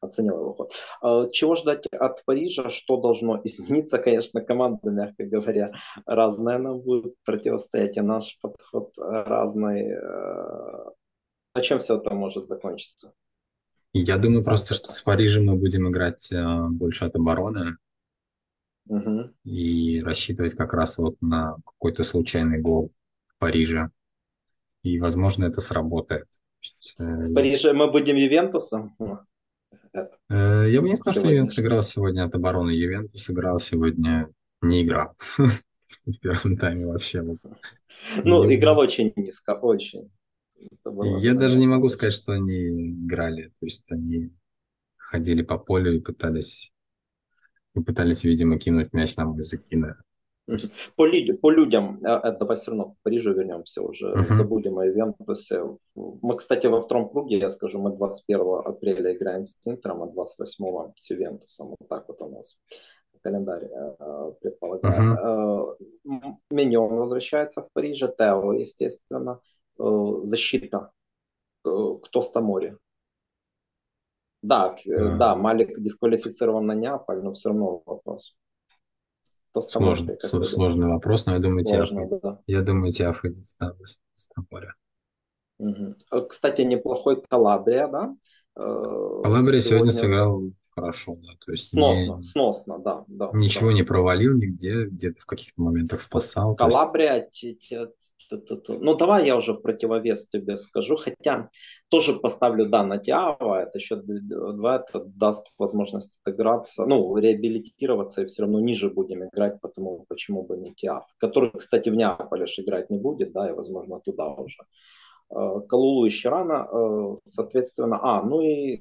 оценил 0.01 0.39
его 0.39 0.53
ход. 0.53 0.73
А, 1.01 1.27
Чего 1.29 1.55
ждать 1.55 1.87
от 1.87 2.23
Парижа? 2.25 2.69
Что 2.69 2.97
должно 2.97 3.41
измениться? 3.43 3.97
Конечно, 3.99 4.41
команда, 4.41 4.89
мягко 4.89 5.25
говоря, 5.25 5.71
разная 6.05 6.57
нам 6.59 6.79
будет 6.79 7.15
противостоять, 7.25 7.97
и 7.97 8.01
наш 8.01 8.37
подход 8.41 8.93
разный. 8.97 9.91
Э, 9.91 10.91
А 11.53 11.61
чем 11.61 11.79
все 11.79 11.97
это 11.97 12.13
может 12.13 12.47
закончиться? 12.47 13.13
Я 13.93 14.17
думаю 14.17 14.43
просто, 14.43 14.73
что 14.73 14.91
с? 14.91 15.01
Парижем 15.01 15.45
мы 15.45 15.55
будем 15.55 15.89
играть 15.89 16.31
э, 16.31 16.67
больше 16.69 17.05
от 17.05 17.15
обороны 17.15 17.77
Мгм. 18.85 19.33
и 19.43 20.01
рассчитывать 20.01 20.53
как 20.55 20.73
раз 20.73 20.97
вот 20.97 21.15
на 21.21 21.55
какой-то 21.65 22.03
случайный 22.03 22.59
гол 22.61 22.91
Парижа. 23.39 23.91
И, 24.83 24.99
возможно, 24.99 25.45
это 25.45 25.61
сработает. 25.61 26.27
То 26.29 26.37
есть, 26.61 26.95
В 26.97 27.31
э, 27.31 27.33
Париже 27.33 27.73
мы 27.73 27.91
будем 27.91 28.15
Ювентусом? 28.15 28.95
Это 29.91 30.17
э, 30.29 30.69
я 30.69 30.81
бы 30.81 30.89
не 30.89 30.95
сказал, 30.95 31.13
что 31.21 31.29
Ювентус 31.29 31.55
сегодняшний. 31.55 31.63
играл 31.63 31.83
сегодня 31.83 32.23
от 32.25 32.35
обороны. 32.35 32.71
Ювентус 32.71 33.29
играл 33.29 33.59
сегодня, 33.59 34.29
не 34.61 34.83
играл 34.83 35.15
в 35.37 36.19
первом 36.21 36.57
тайме 36.57 36.85
вообще. 36.85 37.21
Вот. 37.21 37.37
Ну, 38.23 38.43
Не- 38.45 38.55
играл 38.55 38.77
очень 38.79 39.11
низко, 39.15 39.55
очень. 39.55 40.11
Я 41.01 41.33
даже 41.33 41.57
не 41.57 41.67
могу 41.67 41.89
сказать, 41.89 42.13
что 42.13 42.33
они 42.33 42.89
играли. 42.91 43.47
То 43.59 43.65
есть 43.65 43.91
они 43.91 44.31
ходили 44.97 45.43
по 45.43 45.57
полю 45.59 45.95
и 45.95 46.01
пытались, 46.01 46.73
и 47.75 47.79
пытались, 47.81 48.23
видимо, 48.23 48.59
кинуть 48.59 48.93
мяч 48.93 49.15
на 49.15 49.25
мой 49.25 49.43
есть, 50.47 50.73
По, 50.95 51.05
люд- 51.05 51.41
по 51.41 51.51
людям, 51.51 51.99
э, 52.03 52.09
э, 52.09 52.37
давай 52.39 52.57
все 52.57 52.71
равно 52.71 52.91
к 52.91 52.95
Парижу 53.03 53.33
вернемся 53.33 53.83
уже, 53.83 54.07
мгм, 54.15 54.25
забудем 54.35 54.79
о 54.79 54.85
Ювентусе. 54.85 55.63
Мы, 55.95 56.35
кстати, 56.37 56.65
во 56.67 56.81
втором 56.81 57.09
круге, 57.09 57.37
я 57.37 57.49
скажу, 57.49 57.79
мы 57.79 57.95
21 57.95 58.61
апреля 58.65 59.15
играем 59.15 59.45
с 59.45 59.55
Интером, 59.67 60.01
а 60.01 60.07
28 60.07 60.91
с 60.95 61.09
Ювентусом. 61.11 61.75
Вот 61.79 61.87
так 61.87 62.07
вот 62.07 62.21
у 62.21 62.29
нас 62.29 62.57
календарь 63.21 63.65
э, 63.65 64.31
предполагает. 64.41 64.99
мгм. 64.99 65.17
Э, 65.23 65.75
М- 66.07 66.39
Меньон 66.49 66.95
возвращается 66.95 67.61
в 67.61 67.67
Париж, 67.73 67.99
Тео, 68.17 68.53
естественно. 68.53 69.39
Э, 69.79 70.19
Защита. 70.23 70.91
Э? 71.65 71.69
Да, 74.41 74.69
к- 74.69 74.87
э, 74.87 74.91
Э, 74.91 75.17
да, 75.17 75.35
Малик 75.35 75.79
дисквалифицирован 75.79 76.65
на 76.65 76.73
Неаполь, 76.75 77.21
но 77.21 77.33
все 77.33 77.49
равно 77.49 77.81
вопрос. 77.85 78.35
Сложный, 79.57 80.17
сложный 80.21 80.87
вопрос, 80.87 81.25
но 81.25 81.33
я 81.33 81.39
думаю, 81.39 81.65
Тиаф 81.65 81.87
Сложно, 81.87 82.01
выйдет. 82.01 82.21
да. 82.21 82.39
Я 82.47 82.61
думаю, 82.61 82.93
Тиаф 82.93 83.23
выйдет 83.23 83.43
с 83.43 83.55
Там- 83.55 83.73
с 84.15 84.27
Тамбовя. 84.27 84.73
Мгм. 85.57 85.95
Э, 86.11 86.21
Кстати, 86.21 86.61
неплохой 86.61 87.21
Калабрия, 87.21 87.87
да? 87.87 88.15
Калабрия 88.55 89.61
сегодня 89.61 89.61
Сегодня 89.61 89.91
сыграл 89.91 90.43
хорошо, 90.79 91.17
да, 91.21 91.33
то 91.45 91.51
есть 91.51 91.69
Сносно, 91.69 92.15
не, 92.15 92.21
сносно, 92.21 92.79
да, 92.79 93.05
да, 93.07 93.29
ничего 93.33 93.69
да. 93.69 93.75
не 93.75 93.83
провалил 93.83 94.35
нигде, 94.35 94.85
где-то 94.85 95.21
в 95.21 95.25
каких-то 95.25 95.61
моментах 95.61 96.01
спасал. 96.01 96.51
Есть, 96.51 96.57
Калабрия, 96.59 97.29
ну 98.67 98.95
давай 98.95 99.25
я 99.25 99.35
уже 99.35 99.53
в 99.53 99.61
противовес 99.61 100.27
тебе 100.27 100.57
скажу, 100.57 100.97
хотя 100.97 101.49
тоже 101.89 102.13
поставлю, 102.13 102.67
да, 102.67 102.83
на 102.83 102.97
Тиава, 102.97 103.61
это 103.61 103.79
счет 103.79 104.05
2, 104.05 104.75
это 104.75 105.03
даст 105.05 105.51
возможность 105.57 106.19
отыграться, 106.23 106.85
ну, 106.85 107.15
реабилитироваться, 107.17 108.21
и 108.21 108.25
все 108.25 108.43
равно 108.43 108.59
ниже 108.59 108.89
будем 108.89 109.25
играть, 109.25 109.59
потому 109.61 110.05
почему 110.07 110.43
бы 110.43 110.57
не 110.57 110.73
Тиав, 110.73 111.05
который, 111.17 111.51
кстати, 111.51 111.89
в 111.89 111.95
Неаполе 111.95 112.45
играть 112.45 112.89
не 112.89 112.99
будет, 112.99 113.31
да, 113.31 113.49
и, 113.49 113.53
возможно, 113.53 113.99
туда 113.99 114.27
уже. 114.27 114.63
Э, 115.31 115.61
Калулу 115.67 116.05
еще 116.05 116.29
рано, 116.29 116.67
э, 116.71 117.15
соответственно, 117.23 117.99
а, 118.01 118.23
ну 118.23 118.41
и 118.41 118.79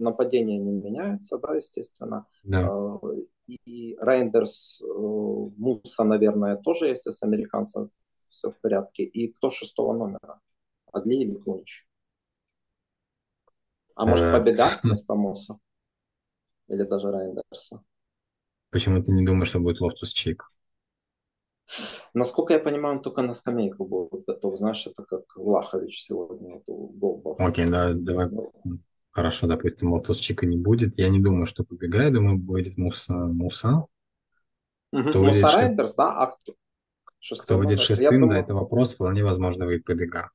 нападение 0.00 0.58
не 0.58 0.72
меняется, 0.72 1.38
да, 1.38 1.54
естественно. 1.54 2.26
да. 2.44 2.62
Э, 2.62 2.98
И 3.48 3.96
Рейндерс, 4.00 4.82
э, 4.82 4.86
Муса, 4.86 6.04
наверное, 6.04 6.56
тоже, 6.56 6.88
если 6.88 7.10
с 7.10 7.22
американцем 7.22 7.90
все 8.28 8.50
в 8.50 8.58
порядке. 8.60 9.04
И 9.04 9.32
кто 9.32 9.50
шестого 9.50 9.92
номера? 9.94 10.40
Адли 10.92 11.16
или 11.16 11.34
Крунич? 11.36 11.86
А 13.94 14.04
может 14.04 14.26
Э, 14.26 14.32
Побега 14.32 14.80
вместо 14.82 15.14
Муса? 15.14 15.60
Или 16.68 16.84
даже 16.84 17.10
Рейндерса? 17.12 17.84
Почему 18.70 19.00
ты 19.00 19.12
не 19.12 19.24
думаешь, 19.24 19.50
что 19.50 19.60
будет 19.60 19.80
Лофтус 19.80 20.12
Чик? 20.12 20.50
Насколько 22.14 22.54
я 22.54 22.60
понимаю, 22.60 22.96
он 22.96 23.02
только 23.02 23.22
на 23.22 23.34
скамейку 23.34 23.84
будет 23.84 24.24
готов. 24.26 24.56
Знаешь, 24.56 24.86
это 24.86 25.02
как 25.04 25.36
Влахович 25.36 26.02
сегодня 26.02 26.54
вот 26.54 26.64
у 26.68 26.88
Голба. 26.88 27.36
Окей, 27.38 27.66
да, 27.66 27.92
давай. 27.94 28.28
Хорошо, 29.12 29.46
допустим, 29.46 29.92
Лофтус 29.92 30.18
Чика 30.18 30.46
не 30.46 30.56
будет. 30.56 30.96
Я 30.98 31.08
не 31.08 31.20
думаю, 31.20 31.46
что 31.46 31.64
Побега. 31.64 32.12
Думаю, 32.12 32.38
будет 32.38 32.78
Муса. 32.78 33.12
Муса. 33.14 33.86
Кто 34.90 35.00
Муса 35.00 35.18
выйдет, 35.18 35.44
шест- 35.46 35.58
Рейндерс, 35.58 35.94
да? 35.94 36.12
А 36.12 36.26
кто? 36.28 36.52
кто 36.52 36.56
Шестой 37.18 37.56
выйдет 37.58 37.80
шестым, 37.80 38.10
да, 38.12 38.18
думаю, 38.20 38.40
это 38.40 38.54
вопрос. 38.54 38.94
Вполне 38.94 39.22
возможно, 39.24 39.66
выйдет 39.66 39.84
Побега. 39.84 40.30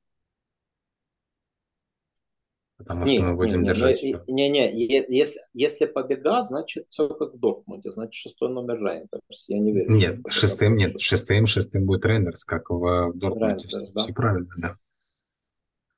Потому 2.77 3.07
что 3.07 3.15
Не, 3.15 3.19
мы 3.19 3.31
не, 3.31 3.35
будем 3.37 3.61
не, 3.61 3.65
держать 3.67 4.03
не, 4.03 4.11
счет. 4.11 4.27
не, 4.27 4.49
не, 4.49 4.85
е- 4.85 5.05
если, 5.07 5.39
если 5.53 5.85
Побега, 5.85 6.43
значит 6.43 6.85
все 6.89 7.07
как 7.07 7.33
в 7.33 7.39
Дортмунде, 7.39 7.89
значит 7.89 8.13
шестой 8.13 8.49
номер 8.49 8.75
Рейндерс. 8.79 9.49
Я 9.49 9.59
не 9.59 9.71
верю, 9.71 9.85
что 9.85 9.93
Нет, 9.95 10.19
шестым 10.29 10.75
нет. 10.75 10.99
Шестым, 10.99 11.47
шестым 11.47 11.85
будет 11.85 12.05
Рейндерс, 12.05 12.43
как 12.43 12.69
в 12.69 13.13
Дортмунде. 13.15 13.67
Все, 13.67 13.77
Рейндерс, 13.77 13.93
да? 13.93 14.01
все 14.03 14.13
правильно, 14.13 14.53
да. 14.57 14.77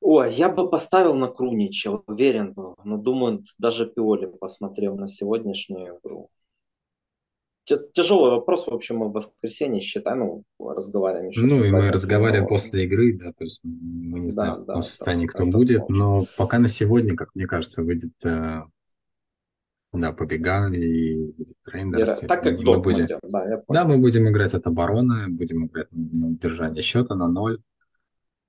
Ой, 0.09 0.33
я 0.33 0.47
бы 0.47 0.69
поставил 0.69 1.15
на 1.15 1.27
Крунича, 1.27 1.91
уверен 2.07 2.53
был, 2.53 2.75
но 2.85 2.95
думаю, 2.95 3.43
даже 3.57 3.85
Пиоли 3.85 4.27
посмотрел 4.27 4.95
на 4.95 5.09
сегодняшнюю 5.09 5.99
игру. 5.99 6.29
Тяжелый 7.65 8.31
вопрос, 8.31 8.67
в 8.67 8.73
общем, 8.73 8.99
мы 8.99 9.09
в 9.09 9.11
воскресенье 9.11 9.81
считаем, 9.81 10.19
ну, 10.59 10.69
разговариваем 10.69 11.27
еще 11.27 11.41
Ну, 11.41 11.61
и 11.61 11.71
мы 11.71 11.91
разговариваем 11.91 12.45
но 12.45 12.47
после 12.47 12.85
игры, 12.85 13.17
да, 13.17 13.33
то 13.37 13.43
есть 13.43 13.59
мы 13.63 14.21
не 14.21 14.31
знаем, 14.31 14.63
да, 14.63 14.75
в 14.75 14.77
да, 14.77 14.81
состоянии 14.81 15.27
кто 15.27 15.45
будет, 15.45 15.79
сложно. 15.79 15.97
но 15.97 16.25
пока 16.37 16.57
на 16.59 16.69
сегодня, 16.69 17.13
как 17.17 17.35
мне 17.35 17.45
кажется, 17.45 17.83
выйдет, 17.83 18.13
э, 18.23 18.61
да, 19.91 20.13
побега 20.13 20.69
и 20.73 21.33
Рейндерс, 21.65 22.19
Так 22.21 22.43
как 22.43 22.57
мы 22.61 22.79
будем, 22.79 23.07
да, 23.23 23.43
я 23.43 23.57
да, 23.57 23.57
понял. 23.57 23.87
мы 23.87 23.97
будем 23.97 24.29
играть 24.29 24.53
от 24.53 24.67
обороны, 24.67 25.27
будем 25.27 25.65
играть 25.65 25.89
на 25.91 26.29
удержание 26.29 26.81
счета 26.81 27.13
на 27.13 27.27
ноль, 27.27 27.61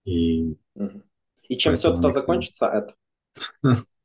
и 0.04 0.54
Мгм. 0.76 1.02
И 1.48 1.56
чем 1.56 1.74
все 1.74 1.88
поэтому 1.88 1.98
это 2.00 2.08
никто, 2.08 2.20
закончится, 2.20 2.66
это 2.66 2.94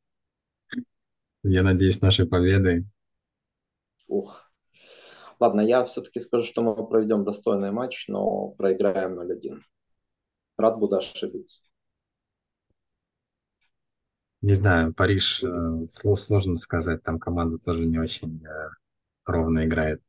я 1.44 1.64
надеюсь, 1.64 2.02
нашей 2.02 2.28
победой. 2.28 2.86
Ух. 4.08 4.52
Ладно, 5.40 5.62
я 5.62 5.84
все-таки 5.84 6.20
скажу, 6.20 6.46
что 6.46 6.62
мы 6.62 6.88
проведем 6.88 7.24
достойный 7.24 7.72
матч, 7.72 8.08
но 8.08 8.50
проиграем 8.50 9.16
0-1. 9.16 9.62
Рад 10.58 10.78
буду 10.78 10.96
ошибиться. 10.98 11.62
Не 14.42 14.54
знаю, 14.54 14.94
Париж, 14.94 15.44
э, 15.44 15.48
сло- 15.90 16.16
сложно 16.16 16.58
сказать, 16.58 17.02
там 17.04 17.20
команда 17.20 17.58
тоже 17.58 17.86
не 17.86 17.98
очень 17.98 18.44
э, 18.46 18.70
ровно 19.26 19.66
играет. 19.66 20.02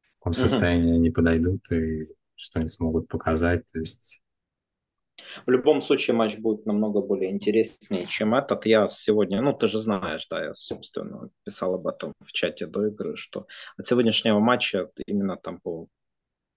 В 0.00 0.18
каком 0.18 0.34
состоянии 0.34 0.96
они 0.96 1.10
подойдут 1.10 1.70
и 1.70 2.08
что 2.36 2.58
они 2.60 2.68
смогут 2.68 3.08
показать, 3.08 3.64
то 3.72 3.78
есть 3.78 4.23
В 5.46 5.50
любом 5.50 5.80
случае 5.80 6.16
матч 6.16 6.38
будет 6.38 6.66
намного 6.66 7.00
более 7.00 7.30
интереснее, 7.30 8.06
чем 8.06 8.34
этот. 8.34 8.66
Я 8.66 8.86
сегодня, 8.86 9.40
ну 9.40 9.52
ты 9.52 9.66
же 9.66 9.78
знаешь, 9.78 10.26
да, 10.28 10.44
я, 10.44 10.54
собственно, 10.54 11.30
писал 11.44 11.74
об 11.74 11.86
этом 11.86 12.12
в 12.20 12.32
чате 12.32 12.66
до 12.66 12.86
игры, 12.86 13.16
что 13.16 13.46
от 13.76 13.86
сегодняшнего 13.86 14.40
матча 14.40 14.90
именно 15.06 15.36
там 15.36 15.60
по, 15.60 15.86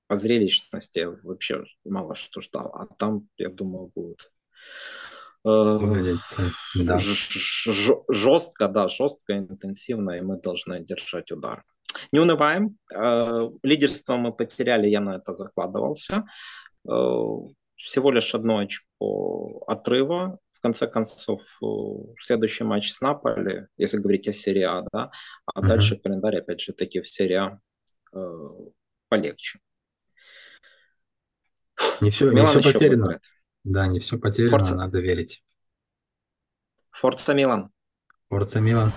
по 0.08 0.16
зрелищности 0.16 1.00
я 1.00 1.10
вообще 1.24 1.64
мало 1.86 2.16
что 2.16 2.42
ждал. 2.42 2.72
А 2.74 2.88
там, 2.88 3.28
я 3.38 3.50
думаю, 3.50 3.92
будет 3.94 4.32
э, 5.46 5.50
выглядит, 5.50 6.20
э, 6.40 6.84
да. 6.84 6.98
жестко, 7.00 8.68
да, 8.68 8.88
жестко, 8.88 9.38
интенсивно, 9.38 10.12
и 10.12 10.22
мы 10.22 10.40
должны 10.42 10.84
держать 10.84 11.32
удар. 11.32 11.64
Не 12.12 12.20
унываем. 12.20 12.78
Э, 12.94 13.50
Лидерство 13.62 14.18
мы 14.18 14.34
потеряли, 14.34 14.88
я 14.88 15.00
на 15.00 15.18
это 15.18 15.32
закладывался. 15.32 16.26
Всего 17.78 18.12
лишь 18.12 18.34
одно 18.36 18.58
очко 18.58 19.64
отрыва. 19.68 20.40
В 20.52 20.60
конце 20.60 20.88
концов, 20.88 21.42
э, 21.62 21.66
следующий 22.20 22.64
матч 22.64 22.90
с 22.92 23.00
Наполи, 23.02 23.68
если 23.78 24.00
говорить 24.00 24.28
о 24.28 24.34
серии 24.34 24.64
А, 24.64 24.84
да, 24.92 25.12
а 25.46 25.60
Мгм. 25.60 25.68
дальше 25.68 25.98
календарь, 25.98 26.38
опять 26.40 26.60
же, 26.62 26.74
таки 26.74 27.02
в 27.02 27.08
серии 27.08 27.36
А 27.36 27.60
э, 28.14 28.50
полегче. 29.08 29.60
Не 32.02 32.10
все, 32.10 32.32
не 32.32 32.44
все 32.46 32.62
потеряно. 32.62 32.98
выиграет. 32.98 33.24
Да, 33.64 33.88
не 33.88 34.00
все 34.00 34.18
потеряно, 34.18 34.58
Форца, 34.58 34.76
надо 34.76 35.00
верить. 35.00 35.44
Форца 36.92 37.34
Милан. 37.36 37.72
Форца 38.30 38.60
Милан. 38.60 38.92